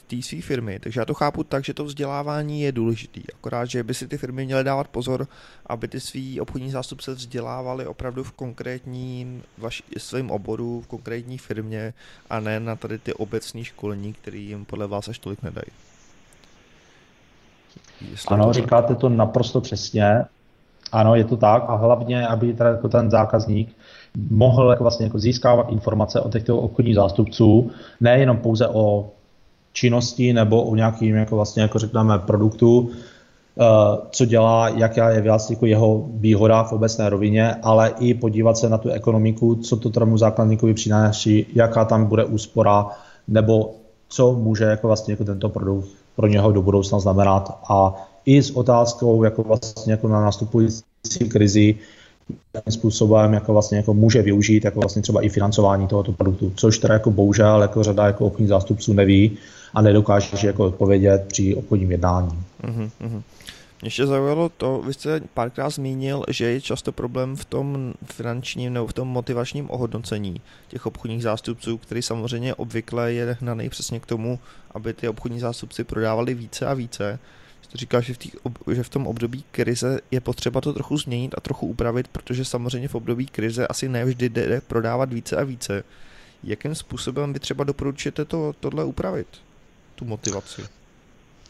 té 0.06 0.22
své 0.22 0.40
firmy, 0.40 0.78
takže 0.78 1.00
já 1.00 1.04
to 1.04 1.14
chápu 1.14 1.44
tak, 1.44 1.64
že 1.64 1.74
to 1.74 1.84
vzdělávání 1.84 2.62
je 2.62 2.72
důležitý, 2.72 3.22
akorát, 3.34 3.64
že 3.64 3.82
by 3.82 3.94
si 3.94 4.08
ty 4.08 4.18
firmy 4.18 4.44
měly 4.44 4.64
dávat 4.64 4.88
pozor, 4.88 5.28
aby 5.66 5.88
ty 5.88 6.00
svý 6.00 6.40
obchodní 6.40 6.70
zástupce 6.70 7.14
vzdělávali 7.14 7.86
opravdu 7.86 8.24
v 8.24 8.32
konkrétním 8.32 9.42
vaš, 9.58 9.82
svém 9.98 10.30
oboru, 10.30 10.80
v 10.80 10.86
konkrétní 10.86 11.38
firmě 11.38 11.94
a 12.30 12.40
ne 12.40 12.60
na 12.60 12.76
tady 12.76 12.98
ty 12.98 13.12
obecní 13.12 13.64
školení, 13.64 14.12
které 14.12 14.38
jim 14.38 14.64
podle 14.64 14.86
vás 14.86 15.08
až 15.08 15.18
tolik 15.18 15.42
nedají. 15.42 15.66
Jestli 18.10 18.34
ano, 18.34 18.46
to 18.46 18.52
říkáte 18.52 18.94
to 18.94 19.08
naprosto 19.08 19.60
přesně. 19.60 20.24
Ano, 20.92 21.14
je 21.14 21.24
to 21.24 21.36
tak 21.36 21.64
a 21.68 21.74
hlavně, 21.74 22.26
aby 22.26 22.54
teda 22.54 22.70
jako 22.70 22.88
ten 22.88 23.10
zákazník 23.10 23.76
mohl 24.30 24.70
jako 24.70 24.84
vlastně 24.84 25.06
jako 25.06 25.18
získávat 25.18 25.66
informace 25.68 26.20
od 26.20 26.32
těchto 26.32 26.58
obchodních 26.58 26.94
zástupců, 26.94 27.70
nejenom 28.00 28.36
pouze 28.36 28.68
o 28.68 29.10
činnosti 29.72 30.32
nebo 30.32 30.62
o 30.62 30.74
nějakým 30.74 31.16
jako 31.16 31.36
vlastně 31.36 31.62
jako 31.62 31.78
řekneme 31.78 32.18
produktu, 32.18 32.90
eh, 32.90 33.64
co 34.10 34.24
dělá, 34.24 34.68
jaká 34.68 35.10
je 35.10 35.22
vlastně 35.22 35.56
jako 35.56 35.66
jeho 35.66 36.04
výhoda 36.08 36.62
v 36.62 36.72
obecné 36.72 37.08
rovině, 37.08 37.54
ale 37.62 37.94
i 37.98 38.14
podívat 38.14 38.56
se 38.56 38.68
na 38.68 38.78
tu 38.78 38.90
ekonomiku, 38.90 39.54
co 39.54 39.76
to 39.76 39.90
tomu 39.90 40.18
zákazníkovi 40.18 40.74
přináší, 40.74 41.46
jaká 41.54 41.84
tam 41.84 42.06
bude 42.06 42.24
úspora, 42.24 42.86
nebo 43.28 43.74
co 44.08 44.32
může 44.32 44.64
jako 44.64 44.86
vlastně 44.86 45.12
jako 45.12 45.24
tento 45.24 45.48
produkt 45.48 46.05
pro 46.16 46.26
něho 46.26 46.52
do 46.52 46.62
budoucna 46.62 46.98
znamenat. 46.98 47.58
A 47.68 47.94
i 48.26 48.42
s 48.42 48.50
otázkou 48.50 49.24
jako 49.24 49.42
vlastně 49.42 49.92
jako 49.92 50.08
na 50.08 50.20
nastupující 50.20 51.28
krizi, 51.28 51.74
způsobem 52.68 53.32
jako 53.32 53.52
vlastně 53.52 53.76
jako 53.76 53.94
může 53.94 54.22
využít 54.22 54.64
jako 54.64 54.80
vlastně 54.80 55.02
třeba 55.02 55.22
i 55.22 55.28
financování 55.28 55.86
tohoto 55.86 56.12
produktu, 56.12 56.52
což 56.56 56.78
teda 56.78 56.94
jako 56.94 57.10
bohužel 57.10 57.62
jako 57.62 57.82
řada 57.82 58.06
jako 58.06 58.26
obchodních 58.26 58.48
zástupců 58.48 58.92
neví 58.92 59.38
a 59.74 59.82
nedokáže 59.82 60.46
jako 60.46 60.64
odpovědět 60.64 61.24
při 61.28 61.54
obchodním 61.54 61.90
jednání. 61.90 62.38
Mm-hmm. 62.62 63.22
Ještě 63.82 64.06
zaujalo 64.06 64.48
to, 64.48 64.82
vy 64.86 64.94
jste 64.94 65.20
párkrát 65.34 65.70
zmínil, 65.70 66.24
že 66.28 66.44
je 66.44 66.60
často 66.60 66.92
problém 66.92 67.36
v 67.36 67.44
tom 67.44 67.94
finančním 68.04 68.72
nebo 68.72 68.86
v 68.86 68.92
tom 68.92 69.08
motivačním 69.08 69.70
ohodnocení 69.70 70.40
těch 70.68 70.86
obchodních 70.86 71.22
zástupců, 71.22 71.78
který 71.78 72.02
samozřejmě 72.02 72.54
obvykle 72.54 73.12
je 73.12 73.36
hnaný 73.40 73.68
přesně 73.68 74.00
k 74.00 74.06
tomu, 74.06 74.38
aby 74.70 74.92
ty 74.92 75.08
obchodní 75.08 75.40
zástupci 75.40 75.84
prodávali 75.84 76.34
více 76.34 76.66
a 76.66 76.74
více. 76.74 77.18
Jste 77.62 77.78
říkal, 77.78 78.00
že 78.00 78.14
v, 78.14 78.18
tý, 78.18 78.30
že 78.72 78.82
v 78.82 78.88
tom 78.88 79.06
období 79.06 79.44
krize 79.50 80.00
je 80.10 80.20
potřeba 80.20 80.60
to 80.60 80.72
trochu 80.72 80.98
změnit 80.98 81.34
a 81.36 81.40
trochu 81.40 81.66
upravit, 81.66 82.08
protože 82.08 82.44
samozřejmě 82.44 82.88
v 82.88 82.94
období 82.94 83.26
krize 83.26 83.66
asi 83.66 83.88
nevždy 83.88 84.28
jde 84.28 84.60
prodávat 84.60 85.12
více 85.12 85.36
a 85.36 85.44
více. 85.44 85.84
Jakým 86.44 86.74
způsobem 86.74 87.32
vy 87.32 87.40
třeba 87.40 87.64
doporučujete 87.64 88.24
to, 88.24 88.54
tohle 88.60 88.84
upravit, 88.84 89.26
tu 89.94 90.04
motivaci? 90.04 90.62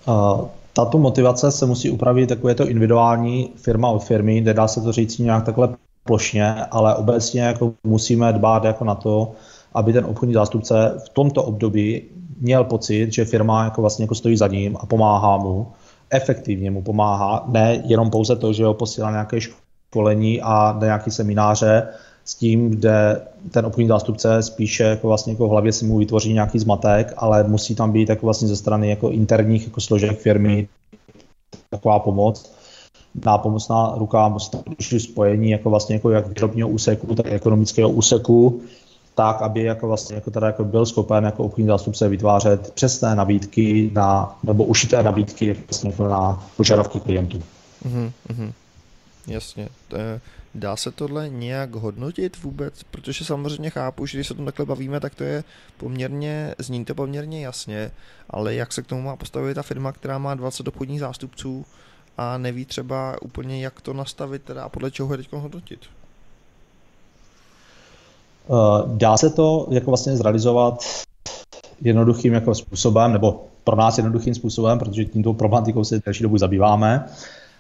Uh, 0.06 0.48
tato 0.76 0.98
motivace 0.98 1.50
se 1.50 1.66
musí 1.66 1.90
upravit, 1.90 2.26
takové 2.26 2.54
to 2.54 2.68
individuální 2.68 3.50
firma 3.56 3.88
od 3.88 4.04
firmy, 4.04 4.40
nedá 4.40 4.68
se 4.68 4.80
to 4.80 4.92
říct 4.92 5.18
nějak 5.18 5.44
takhle 5.44 5.68
plošně, 6.04 6.54
ale 6.54 6.94
obecně 6.94 7.40
jako 7.40 7.72
musíme 7.84 8.32
dbát 8.32 8.64
jako 8.64 8.84
na 8.84 8.94
to, 8.94 9.32
aby 9.74 9.92
ten 9.92 10.04
obchodní 10.04 10.34
zástupce 10.34 10.94
v 11.04 11.08
tomto 11.08 11.42
období 11.42 12.02
měl 12.40 12.64
pocit, 12.64 13.12
že 13.12 13.24
firma 13.24 13.64
jako 13.64 13.80
vlastně 13.80 14.02
jako 14.02 14.14
stojí 14.14 14.36
za 14.36 14.46
ním 14.46 14.76
a 14.80 14.86
pomáhá 14.86 15.36
mu, 15.36 15.72
efektivně 16.10 16.70
mu 16.70 16.82
pomáhá, 16.82 17.44
ne 17.48 17.82
jenom 17.84 18.10
pouze 18.10 18.36
to, 18.36 18.52
že 18.52 18.64
ho 18.64 18.74
posílá 18.74 19.10
nějaké 19.10 19.40
školení 19.40 20.42
a 20.42 20.72
na 20.72 20.86
nějaké 20.86 21.10
semináře, 21.10 21.88
s 22.26 22.34
tím, 22.34 22.70
kde 22.70 23.20
ten 23.50 23.66
obchodní 23.66 23.88
zástupce 23.88 24.42
spíše 24.42 24.82
jako 24.82 25.08
vlastně 25.08 25.32
jako 25.32 25.46
v 25.46 25.50
hlavě 25.50 25.72
si 25.72 25.84
mu 25.84 25.98
vytvoří 25.98 26.32
nějaký 26.32 26.58
zmatek, 26.58 27.14
ale 27.16 27.44
musí 27.44 27.74
tam 27.74 27.92
být 27.92 28.08
jako 28.08 28.26
vlastně 28.26 28.48
ze 28.48 28.56
strany 28.56 28.90
jako 28.90 29.10
interních 29.10 29.64
jako 29.64 29.80
složek 29.80 30.18
firmy 30.18 30.68
taková 31.70 31.98
pomoc, 31.98 32.52
nápomocná 33.24 33.94
ruka, 33.96 34.28
musí 34.28 34.50
tam 34.50 34.62
být 34.68 35.00
spojení 35.00 35.50
jako 35.50 35.70
vlastně 35.70 35.94
jako 35.94 36.10
jak 36.10 36.28
výrobního 36.28 36.68
úseku, 36.68 37.14
tak 37.14 37.26
ekonomického 37.26 37.90
úseku, 37.90 38.60
tak, 39.14 39.42
aby 39.42 39.62
jako 39.62 39.86
vlastně 39.88 40.14
jako 40.14 40.30
teda 40.30 40.46
jako 40.46 40.64
byl 40.64 40.86
schopen 40.86 41.24
jako 41.24 41.44
obchodní 41.44 41.66
zástupce 41.66 42.08
vytvářet 42.08 42.70
přesné 42.70 43.14
nabídky 43.14 43.90
na, 43.94 44.38
nebo 44.42 44.64
ušité 44.64 45.02
nabídky 45.02 45.56
vlastně 45.70 45.90
jako 45.90 46.08
na 46.08 46.46
požadavky 46.56 47.00
klientů. 47.00 47.42
Mm-hmm. 47.86 48.52
Jasně. 49.26 49.68
Je, 49.96 50.20
Dá 50.56 50.76
se 50.76 50.90
tohle 50.90 51.28
nějak 51.28 51.74
hodnotit 51.74 52.42
vůbec? 52.42 52.82
Protože 52.82 53.24
samozřejmě 53.24 53.70
chápu, 53.70 54.06
že 54.06 54.18
když 54.18 54.26
se 54.26 54.34
o 54.34 54.36
tom 54.36 54.44
takhle 54.44 54.66
bavíme, 54.66 55.00
tak 55.00 55.14
to 55.14 55.24
je 55.24 55.44
poměrně, 55.76 56.54
zní 56.58 56.84
to 56.84 56.94
poměrně 56.94 57.44
jasně, 57.44 57.90
ale 58.30 58.54
jak 58.54 58.72
se 58.72 58.82
k 58.82 58.86
tomu 58.86 59.02
má 59.02 59.16
postavit 59.16 59.54
ta 59.54 59.62
firma, 59.62 59.92
která 59.92 60.18
má 60.18 60.34
20 60.34 60.68
obchodních 60.68 61.00
zástupců 61.00 61.64
a 62.18 62.38
neví 62.38 62.64
třeba 62.64 63.16
úplně, 63.22 63.64
jak 63.64 63.80
to 63.80 63.92
nastavit 63.92 64.42
teda 64.42 64.64
a 64.64 64.68
podle 64.68 64.90
čeho 64.90 65.14
je 65.14 65.16
teď 65.16 65.32
hodnotit? 65.32 65.80
Eh, 68.50 68.82
dá 68.86 69.16
se 69.16 69.30
to 69.30 69.66
jako 69.70 69.90
vlastně 69.90 70.16
zrealizovat 70.16 70.84
jednoduchým 71.80 72.32
jako 72.32 72.54
způsobem, 72.54 73.12
nebo 73.12 73.46
pro 73.64 73.76
nás 73.76 73.98
jednoduchým 73.98 74.34
způsobem, 74.34 74.78
protože 74.78 75.04
tímto 75.04 75.32
problematikou 75.32 75.84
se 75.84 76.00
další 76.06 76.22
dobu 76.22 76.38
zabýváme 76.38 77.08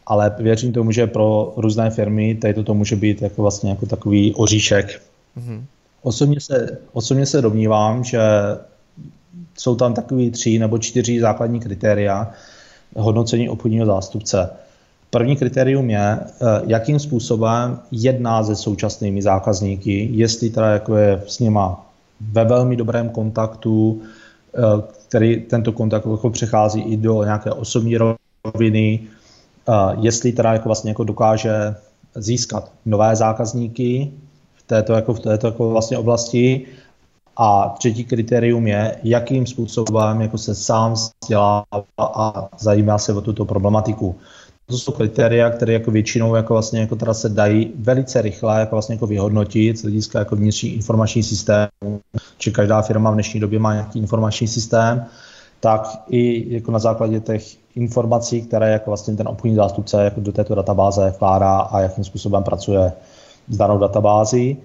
ale 0.06 0.34
věřím 0.38 0.72
tomu, 0.72 0.92
že 0.92 1.06
pro 1.06 1.52
různé 1.56 1.90
firmy 1.90 2.34
tady 2.34 2.54
to 2.54 2.74
může 2.74 2.96
být 2.96 3.22
jako 3.22 3.42
vlastně 3.42 3.70
jako 3.70 3.86
takový 3.86 4.34
oříšek. 4.34 5.02
Mm-hmm. 5.38 5.62
Osobně 6.02 6.40
se, 6.40 6.78
osobně 6.92 7.26
se 7.26 7.42
domnívám, 7.42 8.04
že 8.04 8.20
jsou 9.58 9.76
tam 9.76 9.94
takový 9.94 10.30
tři 10.30 10.58
nebo 10.58 10.78
čtyři 10.78 11.20
základní 11.20 11.60
kritéria 11.60 12.30
hodnocení 12.96 13.48
obchodního 13.48 13.86
zástupce. 13.86 14.50
První 15.10 15.36
kritérium 15.36 15.90
je, 15.90 16.18
eh, 16.20 16.44
jakým 16.66 16.98
způsobem 16.98 17.78
jedná 17.90 18.44
se 18.44 18.56
současnými 18.56 19.22
zákazníky, 19.22 20.08
jestli 20.12 20.50
teda 20.50 20.70
jako 20.70 20.96
je 20.96 21.22
s 21.26 21.38
nima 21.38 21.86
ve 22.20 22.44
velmi 22.44 22.76
dobrém 22.76 23.08
kontaktu, 23.08 24.02
eh, 24.54 24.60
který 25.08 25.40
tento 25.40 25.72
kontakt 25.72 26.06
jako 26.06 26.30
přechází 26.30 26.80
i 26.80 26.96
do 26.96 27.24
nějaké 27.24 27.50
osobní 27.50 27.96
roviny, 28.44 29.00
jestli 30.00 30.32
teda 30.32 30.52
jako 30.52 30.68
vlastně 30.68 30.90
jako 30.90 31.04
dokáže 31.04 31.74
získat 32.14 32.72
nové 32.86 33.16
zákazníky 33.16 34.12
v 34.54 34.62
této, 34.62 34.92
jako 34.92 35.14
v 35.14 35.20
této 35.20 35.46
jako 35.46 35.70
vlastně 35.70 35.98
oblasti 35.98 36.66
a 37.36 37.74
třetí 37.78 38.04
kritérium 38.04 38.66
je, 38.66 38.96
jakým 39.02 39.46
způsobem 39.46 40.20
jako 40.20 40.38
se 40.38 40.54
sám 40.54 40.92
vzdělává 40.92 41.64
a 42.00 42.48
zajímá 42.58 42.98
se 42.98 43.12
o 43.12 43.20
tuto 43.20 43.44
problematiku. 43.44 44.16
To 44.66 44.78
jsou 44.78 44.92
kritéria, 44.92 45.50
které 45.50 45.72
jako 45.72 45.90
většinou 45.90 46.34
jako 46.34 46.54
vlastně 46.54 46.80
jako 46.80 46.96
teda 46.96 47.14
se 47.14 47.28
dají 47.28 47.72
velice 47.76 48.22
rychle 48.22 48.60
jako 48.60 48.74
vlastně 48.74 48.94
jako 48.94 49.06
vyhodnotit 49.06 49.78
z 49.78 49.82
hlediska 49.82 50.18
jako 50.18 50.36
vnitřní 50.36 50.74
informační 50.74 51.22
systém, 51.22 51.68
či 52.38 52.52
každá 52.52 52.82
firma 52.82 53.10
v 53.10 53.14
dnešní 53.14 53.40
době 53.40 53.58
má 53.58 53.72
nějaký 53.72 53.98
informační 53.98 54.48
systém, 54.48 55.06
tak 55.60 56.02
i 56.08 56.54
jako 56.54 56.72
na 56.72 56.78
základě 56.78 57.20
těch 57.20 57.65
informací, 57.76 58.42
které 58.42 58.72
jako 58.72 58.90
vlastně 58.90 59.16
ten 59.16 59.28
obchodní 59.28 59.56
zástupce 59.56 60.04
jako 60.04 60.20
do 60.20 60.32
této 60.32 60.54
databáze 60.54 61.10
vkládá 61.10 61.58
a 61.58 61.80
jakým 61.80 62.04
způsobem 62.04 62.42
pracuje 62.42 62.92
s 63.48 63.56
danou 63.56 63.78
databází, 63.78 64.56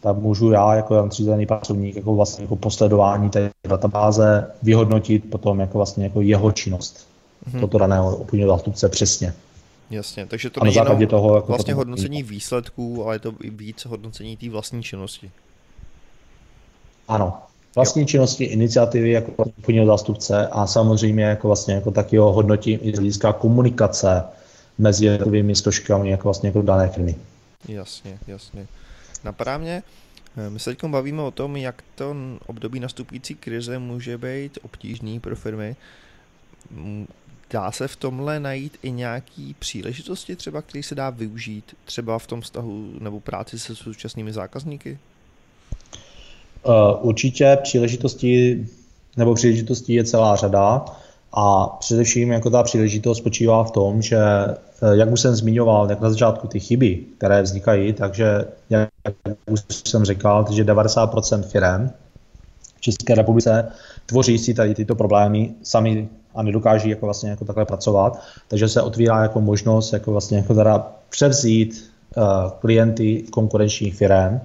tak 0.00 0.16
můžu 0.16 0.50
já 0.50 0.74
jako 0.74 0.94
nadřízený 0.94 1.46
pracovník 1.46 1.96
jako 1.96 2.14
vlastně 2.14 2.44
jako 2.44 2.56
posledování 2.56 3.30
té 3.30 3.50
databáze 3.68 4.50
vyhodnotit 4.62 5.30
potom 5.30 5.60
jako 5.60 5.78
vlastně 5.78 6.04
jako 6.04 6.20
jeho 6.20 6.52
činnost 6.52 7.08
hmm. 7.46 7.60
toto 7.60 7.78
daného 7.78 8.16
obchodního 8.16 8.50
zástupce 8.50 8.88
přesně. 8.88 9.34
Jasně, 9.90 10.26
takže 10.26 10.50
to 10.50 10.64
není 10.64 10.76
jenom 10.76 11.06
toho, 11.06 11.36
jako 11.36 11.46
vlastně 11.46 11.74
hodnocení 11.74 12.22
výsledků, 12.22 13.04
ale 13.04 13.14
je 13.14 13.18
to 13.18 13.32
i 13.42 13.50
víc 13.50 13.84
hodnocení 13.84 14.36
té 14.36 14.50
vlastní 14.50 14.82
činnosti. 14.82 15.30
Ano, 17.08 17.38
vlastní 17.76 18.02
jo. 18.02 18.08
činnosti, 18.08 18.44
iniciativy 18.44 19.10
jako 19.10 19.32
obchodního 19.36 19.86
zástupce 19.86 20.48
a 20.48 20.66
samozřejmě 20.66 21.24
jako 21.24 21.46
vlastně 21.46 21.74
jako 21.74 21.90
taky 21.90 22.16
ho 22.16 22.32
hodnotím 22.32 22.78
i 22.82 22.92
z 22.92 22.94
hlediska 22.94 23.32
komunikace 23.32 24.24
mezi 24.78 25.04
jednotlivými 25.04 25.56
složkami 25.56 26.10
jako 26.10 26.22
vlastně 26.22 26.48
jako 26.48 26.62
dané 26.62 26.88
firmy. 26.88 27.14
Jasně, 27.68 28.18
jasně. 28.26 28.66
Napadá 29.24 29.58
mě, 29.58 29.82
eh, 30.36 30.50
my 30.50 30.58
se 30.58 30.70
teď 30.70 30.84
bavíme 30.84 31.22
o 31.22 31.30
tom, 31.30 31.56
jak 31.56 31.82
to 31.94 32.16
období 32.46 32.80
nastupující 32.80 33.34
krize 33.34 33.78
může 33.78 34.18
být 34.18 34.58
obtížný 34.62 35.20
pro 35.20 35.36
firmy. 35.36 35.76
Dá 37.50 37.72
se 37.72 37.88
v 37.88 37.96
tomhle 37.96 38.40
najít 38.40 38.78
i 38.82 38.90
nějaký 38.90 39.54
příležitosti 39.58 40.36
třeba, 40.36 40.62
který 40.62 40.82
se 40.82 40.94
dá 40.94 41.10
využít 41.10 41.74
třeba 41.84 42.18
v 42.18 42.26
tom 42.26 42.40
vztahu 42.40 42.92
nebo 43.00 43.20
práci 43.20 43.58
se 43.58 43.76
současnými 43.76 44.32
zákazníky? 44.32 44.98
Uh, 46.68 46.72
určitě 47.00 47.58
příležitosti 47.62 48.66
nebo 49.16 49.34
příležitostí 49.34 49.94
je 49.94 50.04
celá 50.04 50.36
řada 50.36 50.84
a 51.32 51.66
především 51.66 52.32
jako 52.32 52.50
ta 52.50 52.62
příležitost 52.62 53.18
spočívá 53.18 53.64
v 53.64 53.70
tom, 53.70 54.02
že 54.02 54.18
eh, 54.18 54.56
jak 54.96 55.12
už 55.12 55.20
jsem 55.20 55.36
zmiňoval, 55.36 55.90
jak 55.90 56.00
na 56.00 56.10
začátku 56.10 56.46
ty 56.46 56.60
chyby, 56.60 57.04
které 57.18 57.42
vznikají, 57.42 57.92
takže 57.92 58.44
jak 58.70 58.88
už 59.46 59.60
jsem 59.68 60.04
říkal, 60.04 60.46
že 60.50 60.64
90% 60.64 61.42
firm 61.42 61.90
v 62.76 62.80
České 62.80 63.14
republice 63.14 63.68
tvoří 64.06 64.38
si 64.38 64.54
tady 64.54 64.74
tyto 64.74 64.94
problémy 64.94 65.54
sami 65.62 66.08
a 66.34 66.42
nedokáží 66.42 66.90
jako 66.90 67.06
vlastně 67.06 67.30
jako 67.30 67.44
takhle 67.44 67.64
pracovat, 67.64 68.22
takže 68.48 68.68
se 68.68 68.82
otvírá 68.82 69.22
jako 69.22 69.40
možnost 69.40 69.92
jako 69.92 70.12
vlastně 70.12 70.36
jako 70.36 70.54
teda 70.54 70.92
převzít 71.10 71.90
uh, 72.16 72.24
klienty 72.50 73.24
konkurenčních 73.30 73.94
firm 73.94 74.40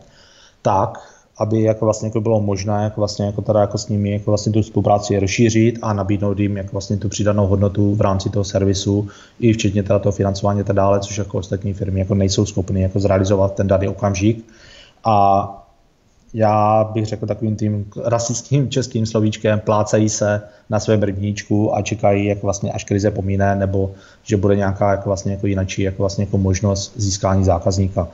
tak, 0.61 0.97
aby 1.37 1.61
jako 1.61 1.85
vlastně 1.85 2.07
jako 2.07 2.21
bylo 2.21 2.41
možné 2.41 2.83
jako 2.83 3.01
vlastně 3.01 3.25
jako 3.25 3.41
teda 3.41 3.61
jako 3.61 3.77
s 3.77 3.87
nimi 3.87 4.11
jako 4.11 4.31
vlastně 4.31 4.51
tu 4.51 4.63
spolupráci 4.63 5.19
rozšířit 5.19 5.79
a 5.81 5.93
nabídnout 5.93 6.39
jim 6.39 6.57
jako 6.57 6.69
vlastně 6.71 6.97
tu 6.97 7.09
přidanou 7.09 7.47
hodnotu 7.47 7.95
v 7.95 8.01
rámci 8.01 8.29
toho 8.29 8.43
servisu 8.43 9.07
i 9.39 9.53
včetně 9.53 9.83
teda 9.83 9.99
toho 9.99 10.13
financování 10.13 10.61
a 10.61 10.63
tak 10.63 10.75
dále, 10.75 10.99
což 10.99 11.17
jako 11.17 11.37
ostatní 11.37 11.73
firmy 11.73 11.99
jako 11.99 12.15
nejsou 12.15 12.45
schopny 12.45 12.81
jako 12.81 12.99
zrealizovat 12.99 13.55
ten 13.55 13.67
daný 13.67 13.87
okamžik. 13.87 14.45
A 15.03 15.60
já 16.33 16.83
bych 16.93 17.05
řekl 17.05 17.25
takovým 17.25 17.55
tím 17.55 17.85
rasistickým 18.05 18.69
českým 18.69 19.05
slovíčkem, 19.05 19.59
plácají 19.59 20.09
se 20.09 20.41
na 20.69 20.79
své 20.79 20.97
brvníčku 20.97 21.75
a 21.75 21.81
čekají, 21.81 22.25
jak 22.25 22.43
vlastně 22.43 22.71
až 22.71 22.83
krize 22.83 23.11
pomíne, 23.11 23.55
nebo 23.55 23.91
že 24.23 24.37
bude 24.37 24.55
nějaká 24.55 24.91
jako 24.91 25.09
vlastně 25.09 25.31
jako 25.31 25.47
jinačí 25.47 25.81
jako 25.81 26.03
vlastně 26.03 26.23
jako 26.23 26.37
možnost 26.37 26.93
získání 26.95 27.43
zákazníka. 27.43 28.07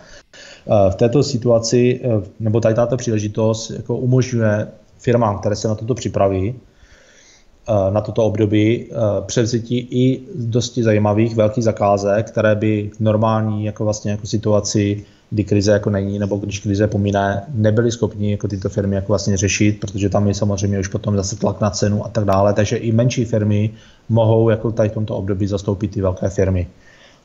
Eh, 0.67 0.91
v 0.91 0.95
této 0.95 1.23
situaci, 1.23 2.01
eh, 2.03 2.21
nebo 2.39 2.59
tady 2.59 2.75
tato 2.75 2.97
příležitost 2.97 3.69
jako 3.69 3.97
umožňuje 3.97 4.67
firmám, 4.99 5.39
které 5.39 5.55
se 5.55 5.67
na 5.67 5.75
toto 5.75 5.95
připraví, 5.95 6.55
eh, 7.69 7.91
na 7.91 8.01
toto 8.01 8.23
období 8.23 8.89
převzití 9.25 9.77
i 9.77 10.21
dosti 10.35 10.83
zajímavých 10.83 11.35
velkých 11.35 11.63
zakázek, 11.63 12.27
které 12.27 12.55
by 12.55 12.91
normální 12.99 13.65
jako 13.65 13.83
vlastně 13.83 14.11
jako 14.11 14.27
situaci 14.27 15.05
kdy 15.29 15.43
krize 15.43 15.71
jako 15.71 15.89
není, 15.89 16.19
nebo 16.19 16.37
když 16.37 16.59
krize 16.59 16.87
pomíne, 16.87 17.43
nebyli 17.47 17.91
schopni 17.91 18.31
jako 18.31 18.47
tyto 18.47 18.69
firmy 18.69 18.95
jako 18.95 19.07
vlastně 19.07 19.37
řešit, 19.37 19.79
protože 19.79 20.09
tam 20.09 20.27
je 20.27 20.33
samozřejmě 20.33 20.79
už 20.79 20.87
potom 20.87 21.17
zase 21.17 21.35
tlak 21.35 21.61
na 21.61 21.69
cenu 21.69 22.05
a 22.05 22.09
tak 22.09 22.25
dále, 22.25 22.53
takže 22.53 22.77
i 22.77 22.91
menší 22.91 23.25
firmy 23.25 23.73
mohou 24.09 24.49
jako 24.49 24.71
tady 24.71 24.89
v 24.89 24.93
tomto 24.93 25.17
období 25.17 25.47
zastoupit 25.47 25.91
ty 25.91 26.01
velké 26.01 26.29
firmy 26.29 26.67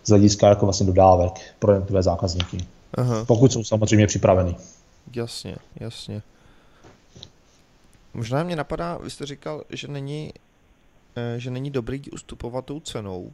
z 0.04 0.08
hlediska 0.08 0.48
jako 0.48 0.66
vlastně 0.66 0.86
dodávek 0.86 1.32
pro 1.58 1.72
jednotlivé 1.72 2.02
zákazníky. 2.02 2.58
Aha. 2.94 3.24
Pokud 3.24 3.52
jsou 3.52 3.64
samozřejmě 3.64 4.06
připraveni. 4.06 4.56
Jasně, 5.14 5.56
jasně. 5.80 6.22
Možná 8.14 8.42
mě 8.42 8.56
napadá, 8.56 8.98
vy 8.98 9.10
jste 9.10 9.26
říkal, 9.26 9.62
že 9.70 9.88
není, 9.88 10.32
eh, 11.16 11.34
že 11.40 11.50
není 11.50 11.70
dobrý 11.70 12.10
ustupovat 12.10 12.64
tou 12.64 12.80
cenou, 12.80 13.30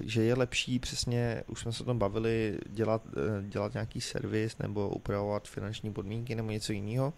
že 0.00 0.22
je 0.22 0.34
lepší 0.34 0.78
přesně, 0.78 1.42
už 1.48 1.60
jsme 1.60 1.72
se 1.72 1.82
o 1.82 1.86
tom 1.86 1.98
bavili, 1.98 2.58
dělat, 2.70 3.02
eh, 3.16 3.48
dělat 3.48 3.72
nějaký 3.74 4.00
servis 4.00 4.58
nebo 4.58 4.88
upravovat 4.88 5.48
finanční 5.48 5.92
podmínky 5.92 6.34
nebo 6.34 6.50
něco 6.50 6.72
jiného. 6.72 7.12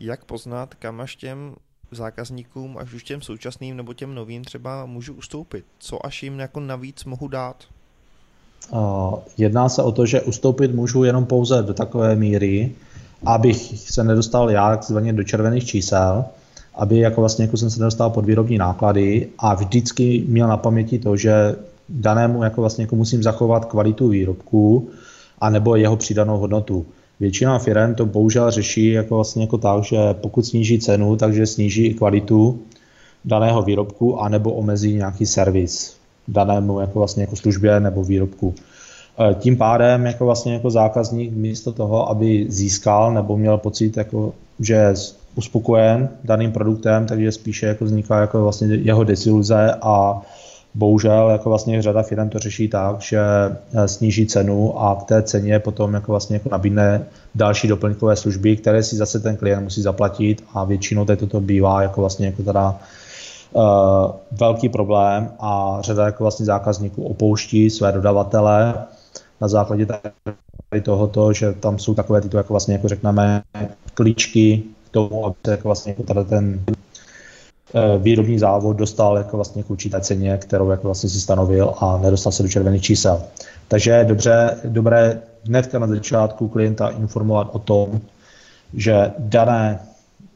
Jak 0.00 0.24
poznat, 0.24 0.74
kam 0.74 1.00
až 1.00 1.16
těm 1.16 1.54
zákazníkům, 1.90 2.78
až 2.78 2.92
už 2.92 3.04
těm 3.04 3.22
současným 3.22 3.76
nebo 3.76 3.94
těm 3.94 4.14
novým 4.14 4.44
třeba 4.44 4.86
můžu 4.86 5.14
ustoupit? 5.14 5.64
Co 5.78 6.06
až 6.06 6.22
jim 6.22 6.38
jako 6.38 6.60
navíc 6.60 7.04
mohu 7.04 7.28
dát? 7.28 7.64
Jedná 9.36 9.68
se 9.68 9.82
o 9.82 9.92
to, 9.92 10.06
že 10.06 10.20
ustoupit 10.20 10.74
můžu 10.74 11.04
jenom 11.04 11.26
pouze 11.26 11.62
do 11.62 11.74
takové 11.74 12.16
míry, 12.16 12.72
abych 13.26 13.56
se 13.90 14.04
nedostal 14.04 14.50
já 14.50 14.70
takzvaně 14.70 15.12
do 15.12 15.24
červených 15.24 15.64
čísel, 15.64 16.24
aby 16.74 16.98
jako 16.98 17.20
vlastně 17.20 17.44
jako 17.44 17.56
jsem 17.56 17.70
se 17.70 17.80
nedostal 17.80 18.10
pod 18.10 18.24
výrobní 18.24 18.58
náklady 18.58 19.28
a 19.38 19.54
vždycky 19.54 20.24
měl 20.28 20.48
na 20.48 20.56
paměti 20.56 20.98
to, 20.98 21.16
že 21.16 21.56
danému 21.88 22.42
jako 22.42 22.60
vlastně 22.60 22.84
jako 22.84 22.96
musím 22.96 23.22
zachovat 23.22 23.64
kvalitu 23.64 24.08
výrobku 24.08 24.88
a 25.38 25.50
nebo 25.50 25.76
jeho 25.76 25.96
přidanou 25.96 26.38
hodnotu. 26.38 26.86
Většina 27.20 27.58
firm 27.58 27.94
to 27.94 28.06
bohužel 28.06 28.50
řeší 28.50 28.88
jako 28.90 29.14
vlastně 29.14 29.42
jako 29.42 29.58
tak, 29.58 29.84
že 29.84 29.96
pokud 30.14 30.46
sníží 30.46 30.78
cenu, 30.78 31.16
takže 31.16 31.46
sníží 31.46 31.86
i 31.86 31.94
kvalitu 31.94 32.58
daného 33.24 33.62
výrobku 33.62 34.20
a 34.20 34.28
nebo 34.28 34.52
omezí 34.52 34.94
nějaký 34.94 35.26
servis 35.26 35.96
danému 36.28 36.80
jako 36.80 36.98
vlastně 36.98 37.22
jako 37.22 37.36
službě 37.36 37.80
nebo 37.80 38.04
výrobku. 38.04 38.54
E, 39.30 39.34
tím 39.34 39.56
pádem 39.56 40.06
jako 40.06 40.24
vlastně 40.24 40.52
jako 40.54 40.70
zákazník 40.70 41.32
místo 41.32 41.72
toho, 41.72 42.08
aby 42.10 42.46
získal 42.48 43.14
nebo 43.14 43.36
měl 43.36 43.58
pocit, 43.58 43.96
jako, 43.96 44.32
že 44.60 44.74
je 44.74 44.94
uspokojen 45.36 46.08
daným 46.24 46.52
produktem, 46.52 47.06
takže 47.06 47.32
spíše 47.32 47.66
jako 47.66 47.84
vzniká 47.84 48.20
jako 48.20 48.42
vlastně 48.42 48.66
jeho 48.74 49.04
desiluze 49.04 49.74
a 49.82 50.22
Bohužel 50.74 51.30
jako 51.30 51.48
vlastně 51.48 51.82
řada 51.82 52.02
firm 52.02 52.28
to 52.28 52.38
řeší 52.38 52.68
tak, 52.68 53.00
že 53.00 53.20
eh, 53.74 53.88
sníží 53.88 54.26
cenu 54.26 54.78
a 54.78 54.94
k 54.94 55.02
té 55.02 55.22
ceně 55.22 55.58
potom 55.58 55.94
jako 55.94 56.12
vlastně 56.12 56.36
jako 56.36 56.48
nabídne 56.48 57.06
další 57.34 57.68
doplňkové 57.68 58.16
služby, 58.16 58.56
které 58.56 58.82
si 58.82 58.96
zase 58.96 59.20
ten 59.20 59.36
klient 59.36 59.62
musí 59.62 59.82
zaplatit 59.82 60.44
a 60.54 60.64
většinou 60.64 61.04
tady 61.04 61.16
toto 61.16 61.40
bývá 61.40 61.82
jako 61.82 62.00
vlastně 62.00 62.26
jako 62.26 62.42
teda 62.42 62.78
uh, 63.52 63.62
velký 64.32 64.68
problém 64.68 65.30
a 65.40 65.78
řada 65.80 66.04
jako 66.04 66.24
vlastně 66.24 66.46
zákazníků 66.46 67.04
opouští 67.04 67.70
své 67.70 67.92
dodavatele 67.92 68.74
na 69.40 69.48
základě 69.48 69.86
tady 69.86 70.82
tohoto, 70.82 71.32
že 71.32 71.52
tam 71.52 71.78
jsou 71.78 71.94
takové 71.94 72.20
tyto 72.20 72.36
jako 72.36 72.52
vlastně 72.52 72.74
jako 72.74 72.88
řekneme 72.88 73.42
klíčky 73.94 74.62
k 74.86 74.90
tomu, 74.90 75.26
aby 75.26 75.34
se 75.44 75.50
jako 75.50 75.68
vlastně 75.68 75.90
jako 75.92 76.02
tady 76.02 76.24
ten 76.24 76.60
výrobní 77.98 78.38
závod 78.38 78.76
dostal 78.76 79.16
jako 79.16 79.36
vlastně 79.36 79.62
k 79.62 79.70
určité 79.70 80.00
ceně, 80.00 80.38
kterou 80.38 80.70
jako 80.70 80.88
vlastně 80.88 81.10
si 81.10 81.20
stanovil 81.20 81.74
a 81.78 81.98
nedostal 81.98 82.32
se 82.32 82.42
do 82.42 82.48
červených 82.48 82.82
čísel. 82.82 83.22
Takže 83.68 83.90
je 83.90 84.04
dobře, 84.04 84.56
dobré 84.64 85.20
hnedka 85.46 85.78
na 85.78 85.86
začátku 85.86 86.48
klienta 86.48 86.88
informovat 86.88 87.48
o 87.52 87.58
tom, 87.58 88.00
že 88.74 89.12
dané, 89.18 89.78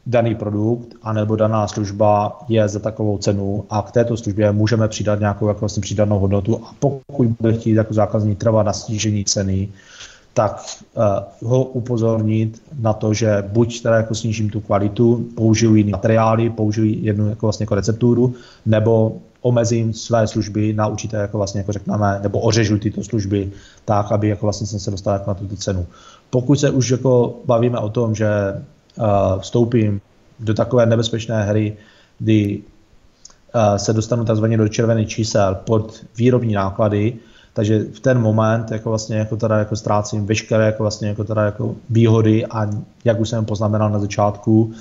daný 0.05 0.35
produkt 0.35 0.95
anebo 1.03 1.35
daná 1.35 1.67
služba 1.67 2.39
je 2.47 2.67
za 2.67 2.79
takovou 2.79 3.17
cenu 3.17 3.65
a 3.69 3.81
k 3.81 3.91
této 3.91 4.17
službě 4.17 4.51
můžeme 4.51 4.87
přidat 4.87 5.19
nějakou 5.19 5.47
jako 5.47 5.59
vlastně 5.59 5.81
přidanou 5.81 6.19
hodnotu 6.19 6.61
a 6.65 6.75
pokud 6.79 7.27
bude 7.39 7.53
chtít 7.53 7.73
jako 7.73 7.93
zákazník 7.93 8.39
trvat 8.39 8.63
na 8.63 8.73
snížení 8.73 9.25
ceny, 9.25 9.69
tak 10.33 10.61
uh, 10.95 11.49
ho 11.49 11.63
upozornit 11.63 12.61
na 12.79 12.93
to, 12.93 13.13
že 13.13 13.43
buď 13.47 13.81
teda 13.81 13.95
jako 13.95 14.15
snížím 14.15 14.49
tu 14.49 14.59
kvalitu, 14.59 15.25
použiju 15.35 15.75
jiné 15.75 15.91
materiály, 15.91 16.49
použiju 16.49 16.95
jednu 17.01 17.29
jako 17.29 17.45
vlastně 17.45 17.63
jako 17.63 17.75
recepturu, 17.75 18.33
nebo 18.65 19.17
omezím 19.41 19.93
své 19.93 20.27
služby 20.27 20.73
na 20.73 20.87
určité, 20.87 21.17
jako 21.17 21.37
vlastně 21.37 21.59
jako 21.59 21.71
řekneme, 21.71 22.19
nebo 22.23 22.39
ořežu 22.39 22.77
tyto 22.77 23.03
služby 23.03 23.51
tak, 23.85 24.11
aby 24.11 24.27
jako 24.27 24.45
vlastně 24.45 24.67
jsem 24.67 24.79
se 24.79 24.91
dostal 24.91 25.13
jako 25.13 25.31
na 25.31 25.33
tuto 25.33 25.55
cenu. 25.55 25.85
Pokud 26.29 26.59
se 26.59 26.69
už 26.69 26.89
jako 26.89 27.35
bavíme 27.45 27.79
o 27.79 27.89
tom, 27.89 28.15
že 28.15 28.29
uh, 28.97 29.39
vstoupím 29.39 30.01
do 30.39 30.53
takové 30.53 30.85
nebezpečné 30.85 31.43
hry, 31.43 31.77
kdy 32.19 32.61
uh, 33.55 33.77
se 33.77 33.93
dostanu 33.93 34.25
takzvaně 34.25 34.57
do 34.57 34.67
červených 34.67 35.07
čísel 35.07 35.55
pod 35.55 36.05
výrobní 36.17 36.53
náklady, 36.53 37.13
takže 37.53 37.79
v 37.79 37.99
ten 37.99 38.21
moment 38.21 38.71
jako 38.71 38.89
vlastně 38.89 39.17
jako 39.17 39.37
teda 39.37 39.57
jako 39.57 39.75
ztrácím 39.75 40.25
veškeré 40.25 40.65
jako 40.65 40.83
vlastně 40.83 41.07
jako 41.07 41.23
teda 41.23 41.45
jako 41.45 41.75
výhody 41.89 42.45
a 42.45 42.69
jak 43.05 43.19
už 43.19 43.29
jsem 43.29 43.45
poznamenal 43.45 43.89
na 43.89 43.99
začátku 43.99 44.73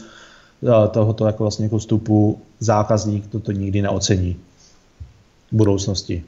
eh, 0.62 0.88
tohoto 0.88 1.26
jako 1.26 1.44
vlastně 1.44 1.64
jako 1.64 1.78
vstupu 1.78 2.42
zákazník 2.60 3.26
toto 3.26 3.52
nikdy 3.52 3.82
neocení 3.82 4.36
v 5.52 5.56
budoucnosti. 5.56 6.24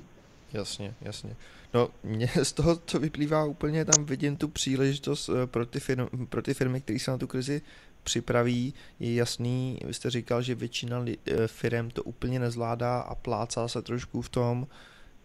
Jasně, 0.52 0.94
jasně. 1.02 1.36
No, 1.74 1.88
mě 2.04 2.28
z 2.42 2.52
toho, 2.52 2.78
co 2.86 2.98
vyplývá 2.98 3.44
úplně, 3.44 3.84
tam 3.84 4.04
vidím 4.04 4.36
tu 4.36 4.48
příležitost 4.48 5.28
eh, 5.28 5.46
pro 5.46 5.66
ty, 5.66 5.80
firmy, 5.80 6.06
pro 6.28 6.42
ty 6.42 6.54
firmy, 6.54 6.80
které 6.80 6.98
se 6.98 7.10
na 7.10 7.18
tu 7.18 7.26
krizi 7.26 7.62
připraví. 8.02 8.74
Je 9.00 9.14
jasný, 9.14 9.78
vy 9.84 9.94
jste 9.94 10.10
říkal, 10.10 10.42
že 10.42 10.54
většina 10.54 11.04
eh, 11.06 11.46
firm 11.46 11.90
to 11.90 12.02
úplně 12.02 12.38
nezvládá 12.38 13.00
a 13.00 13.14
plácá 13.14 13.68
se 13.68 13.82
trošku 13.82 14.22
v 14.22 14.28
tom, 14.28 14.66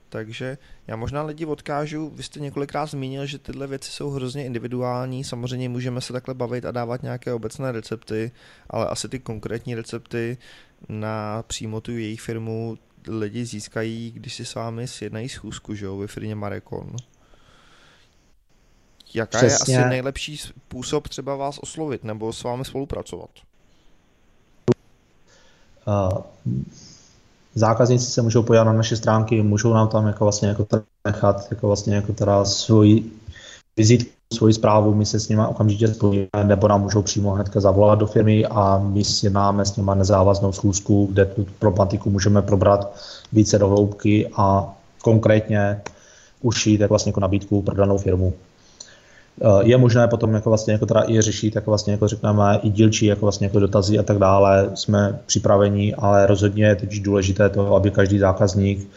takže 0.09 0.57
já 0.87 0.95
možná 0.95 1.23
lidi 1.23 1.45
odkážu, 1.45 2.09
vy 2.09 2.23
jste 2.23 2.39
několikrát 2.39 2.85
zmínil, 2.85 3.25
že 3.25 3.39
tyhle 3.39 3.67
věci 3.67 3.91
jsou 3.91 4.09
hrozně 4.09 4.45
individuální, 4.45 5.23
samozřejmě 5.23 5.69
můžeme 5.69 6.01
se 6.01 6.13
takhle 6.13 6.33
bavit 6.33 6.65
a 6.65 6.71
dávat 6.71 7.03
nějaké 7.03 7.33
obecné 7.33 7.71
recepty, 7.71 8.31
ale 8.69 8.87
asi 8.87 9.09
ty 9.09 9.19
konkrétní 9.19 9.75
recepty 9.75 10.37
na 10.89 11.43
přímo 11.47 11.81
tu 11.81 11.91
jejich 11.91 12.21
firmu 12.21 12.77
lidi 13.07 13.45
získají, 13.45 14.11
když 14.11 14.33
si 14.33 14.45
s 14.45 14.55
vámi 14.55 14.87
sjednají 14.87 15.29
schůzku, 15.29 15.75
že 15.75 15.85
jo, 15.85 15.97
ve 15.97 16.07
firmě 16.07 16.35
Marekon. 16.35 16.95
Jaká 19.13 19.37
Přesně. 19.37 19.73
je 19.73 19.79
asi 19.79 19.89
nejlepší 19.89 20.37
způsob 20.37 21.07
třeba 21.07 21.35
vás 21.35 21.57
oslovit 21.57 22.03
nebo 22.03 22.33
s 22.33 22.43
vámi 22.43 22.65
spolupracovat? 22.65 23.29
Uh, 25.87 26.23
zákazníci 27.55 28.05
se 28.05 28.21
můžou 28.21 28.43
podívat 28.43 28.63
na 28.63 28.73
naše 28.73 28.95
stránky, 28.95 29.41
můžou 29.41 29.73
nám 29.73 29.87
tam 29.87 30.07
jako 30.07 30.25
vlastně 30.25 30.47
jako 30.47 30.67
nechat 31.05 31.47
jako 31.51 31.67
vlastně 31.67 31.95
jako 31.95 32.13
teda 32.13 32.45
svoji 32.45 33.11
vizitku, 33.77 34.11
svoji 34.33 34.53
zprávu, 34.53 34.93
my 34.93 35.05
se 35.05 35.19
s 35.19 35.29
nimi 35.29 35.41
okamžitě 35.47 35.87
spojíme, 35.87 36.27
nebo 36.43 36.67
nám 36.67 36.81
můžou 36.81 37.01
přímo 37.01 37.31
hnedka 37.31 37.59
zavolat 37.59 37.99
do 37.99 38.07
firmy 38.07 38.45
a 38.45 38.77
my 38.77 39.03
si 39.03 39.29
máme 39.29 39.65
s 39.65 39.75
nimi 39.75 39.91
nezávaznou 39.95 40.51
schůzku, 40.51 41.07
kde 41.11 41.25
tu 41.25 41.45
problematiku 41.59 42.09
můžeme 42.09 42.41
probrat 42.41 42.95
více 43.33 43.59
do 43.59 43.67
hloubky 43.67 44.29
a 44.37 44.73
konkrétně 45.03 45.81
ušít 46.41 46.81
jako 46.81 46.91
vlastně 46.91 47.09
jako 47.09 47.19
nabídku 47.19 47.61
pro 47.61 47.75
danou 47.75 47.97
firmu. 47.97 48.33
Eh, 49.41 49.47
je 49.61 49.77
možné 49.77 50.07
potom 50.07 50.33
jako 50.33 50.49
vlastně 50.49 50.73
jako 50.73 50.85
teda 50.85 51.03
i 51.07 51.21
řešit, 51.21 51.55
jako 51.55 51.71
vlastně 51.71 51.93
jako 51.93 52.07
řekneme, 52.07 52.59
i 52.63 52.69
dílčí 52.69 53.05
jako 53.05 53.25
vlastně 53.25 53.47
jako 53.47 53.59
dotazy 53.59 53.99
a 53.99 54.03
tak 54.03 54.17
dále. 54.17 54.69
Jsme 54.73 55.19
připraveni, 55.25 55.95
ale 55.95 56.25
rozhodně 56.25 56.65
je 56.65 56.75
teď 56.75 57.01
důležité 57.01 57.49
to, 57.49 57.75
aby 57.75 57.91
každý 57.91 58.19
zákazník 58.19 58.87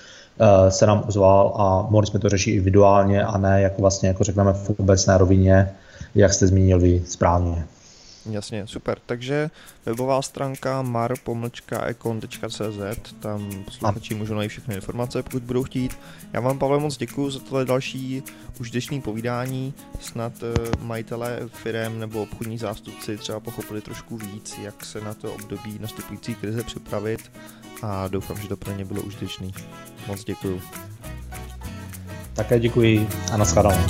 eh, 0.41 0.71
se 0.71 0.87
nám 0.87 1.05
ozval 1.09 1.55
a 1.57 1.87
mohli 1.91 2.07
jsme 2.07 2.19
to 2.19 2.29
řešit 2.29 2.51
individuálně 2.51 3.25
a 3.25 3.39
ne 3.39 3.63
jako 3.63 3.81
vlastně 3.81 4.09
jako 4.09 4.25
řekneme 4.25 4.53
v 4.53 4.71
obecné 4.71 5.19
rovině, 5.19 5.71
jak 6.15 6.33
jste 6.33 6.47
zmínil 6.47 6.79
vy 6.79 7.03
správně. 7.07 7.65
Jasně, 8.27 8.67
super. 8.67 8.99
Takže 9.07 9.51
webová 9.87 10.23
stránka 10.23 10.83
mar.econ.cz, 10.83 11.23
tam 13.21 13.65
posluchači 13.65 14.15
můžou 14.15 14.35
najít 14.35 14.49
všechny 14.49 14.75
informace, 14.75 15.23
pokud 15.23 15.43
budou 15.43 15.63
chtít. 15.63 15.99
Já 16.33 16.41
vám, 16.41 16.59
Pavel, 16.59 16.81
moc 16.81 16.97
děkuji 16.97 17.31
za 17.31 17.39
tohle 17.39 17.65
další 17.65 18.23
užitečné 18.61 19.01
povídání. 19.01 19.75
Snad 20.01 20.33
uh, 20.43 20.49
majitelé 20.83 21.41
firm 21.49 21.99
nebo 21.99 22.23
obchodní 22.23 22.59
zástupci 22.59 23.17
třeba 23.17 23.41
pochopili 23.41 23.81
trošku 23.81 24.17
víc, 24.17 24.55
jak 24.63 24.85
se 24.85 25.01
na 25.01 25.15
to 25.15 25.33
období 25.35 25.79
nastupující 25.81 26.35
krize 26.35 26.63
připravit 26.63 27.33
a 27.83 28.09
doufám, 28.09 28.37
že 28.37 28.49
to 28.49 28.57
pro 28.57 28.73
ně 28.73 28.85
bylo 28.85 29.03
užitečný. 29.03 29.55
Moc 30.07 30.25
děkuji. 30.25 30.63
Také 32.35 32.61
děkuji 32.61 33.09
a 33.33 33.37
nashledanou. 33.37 33.87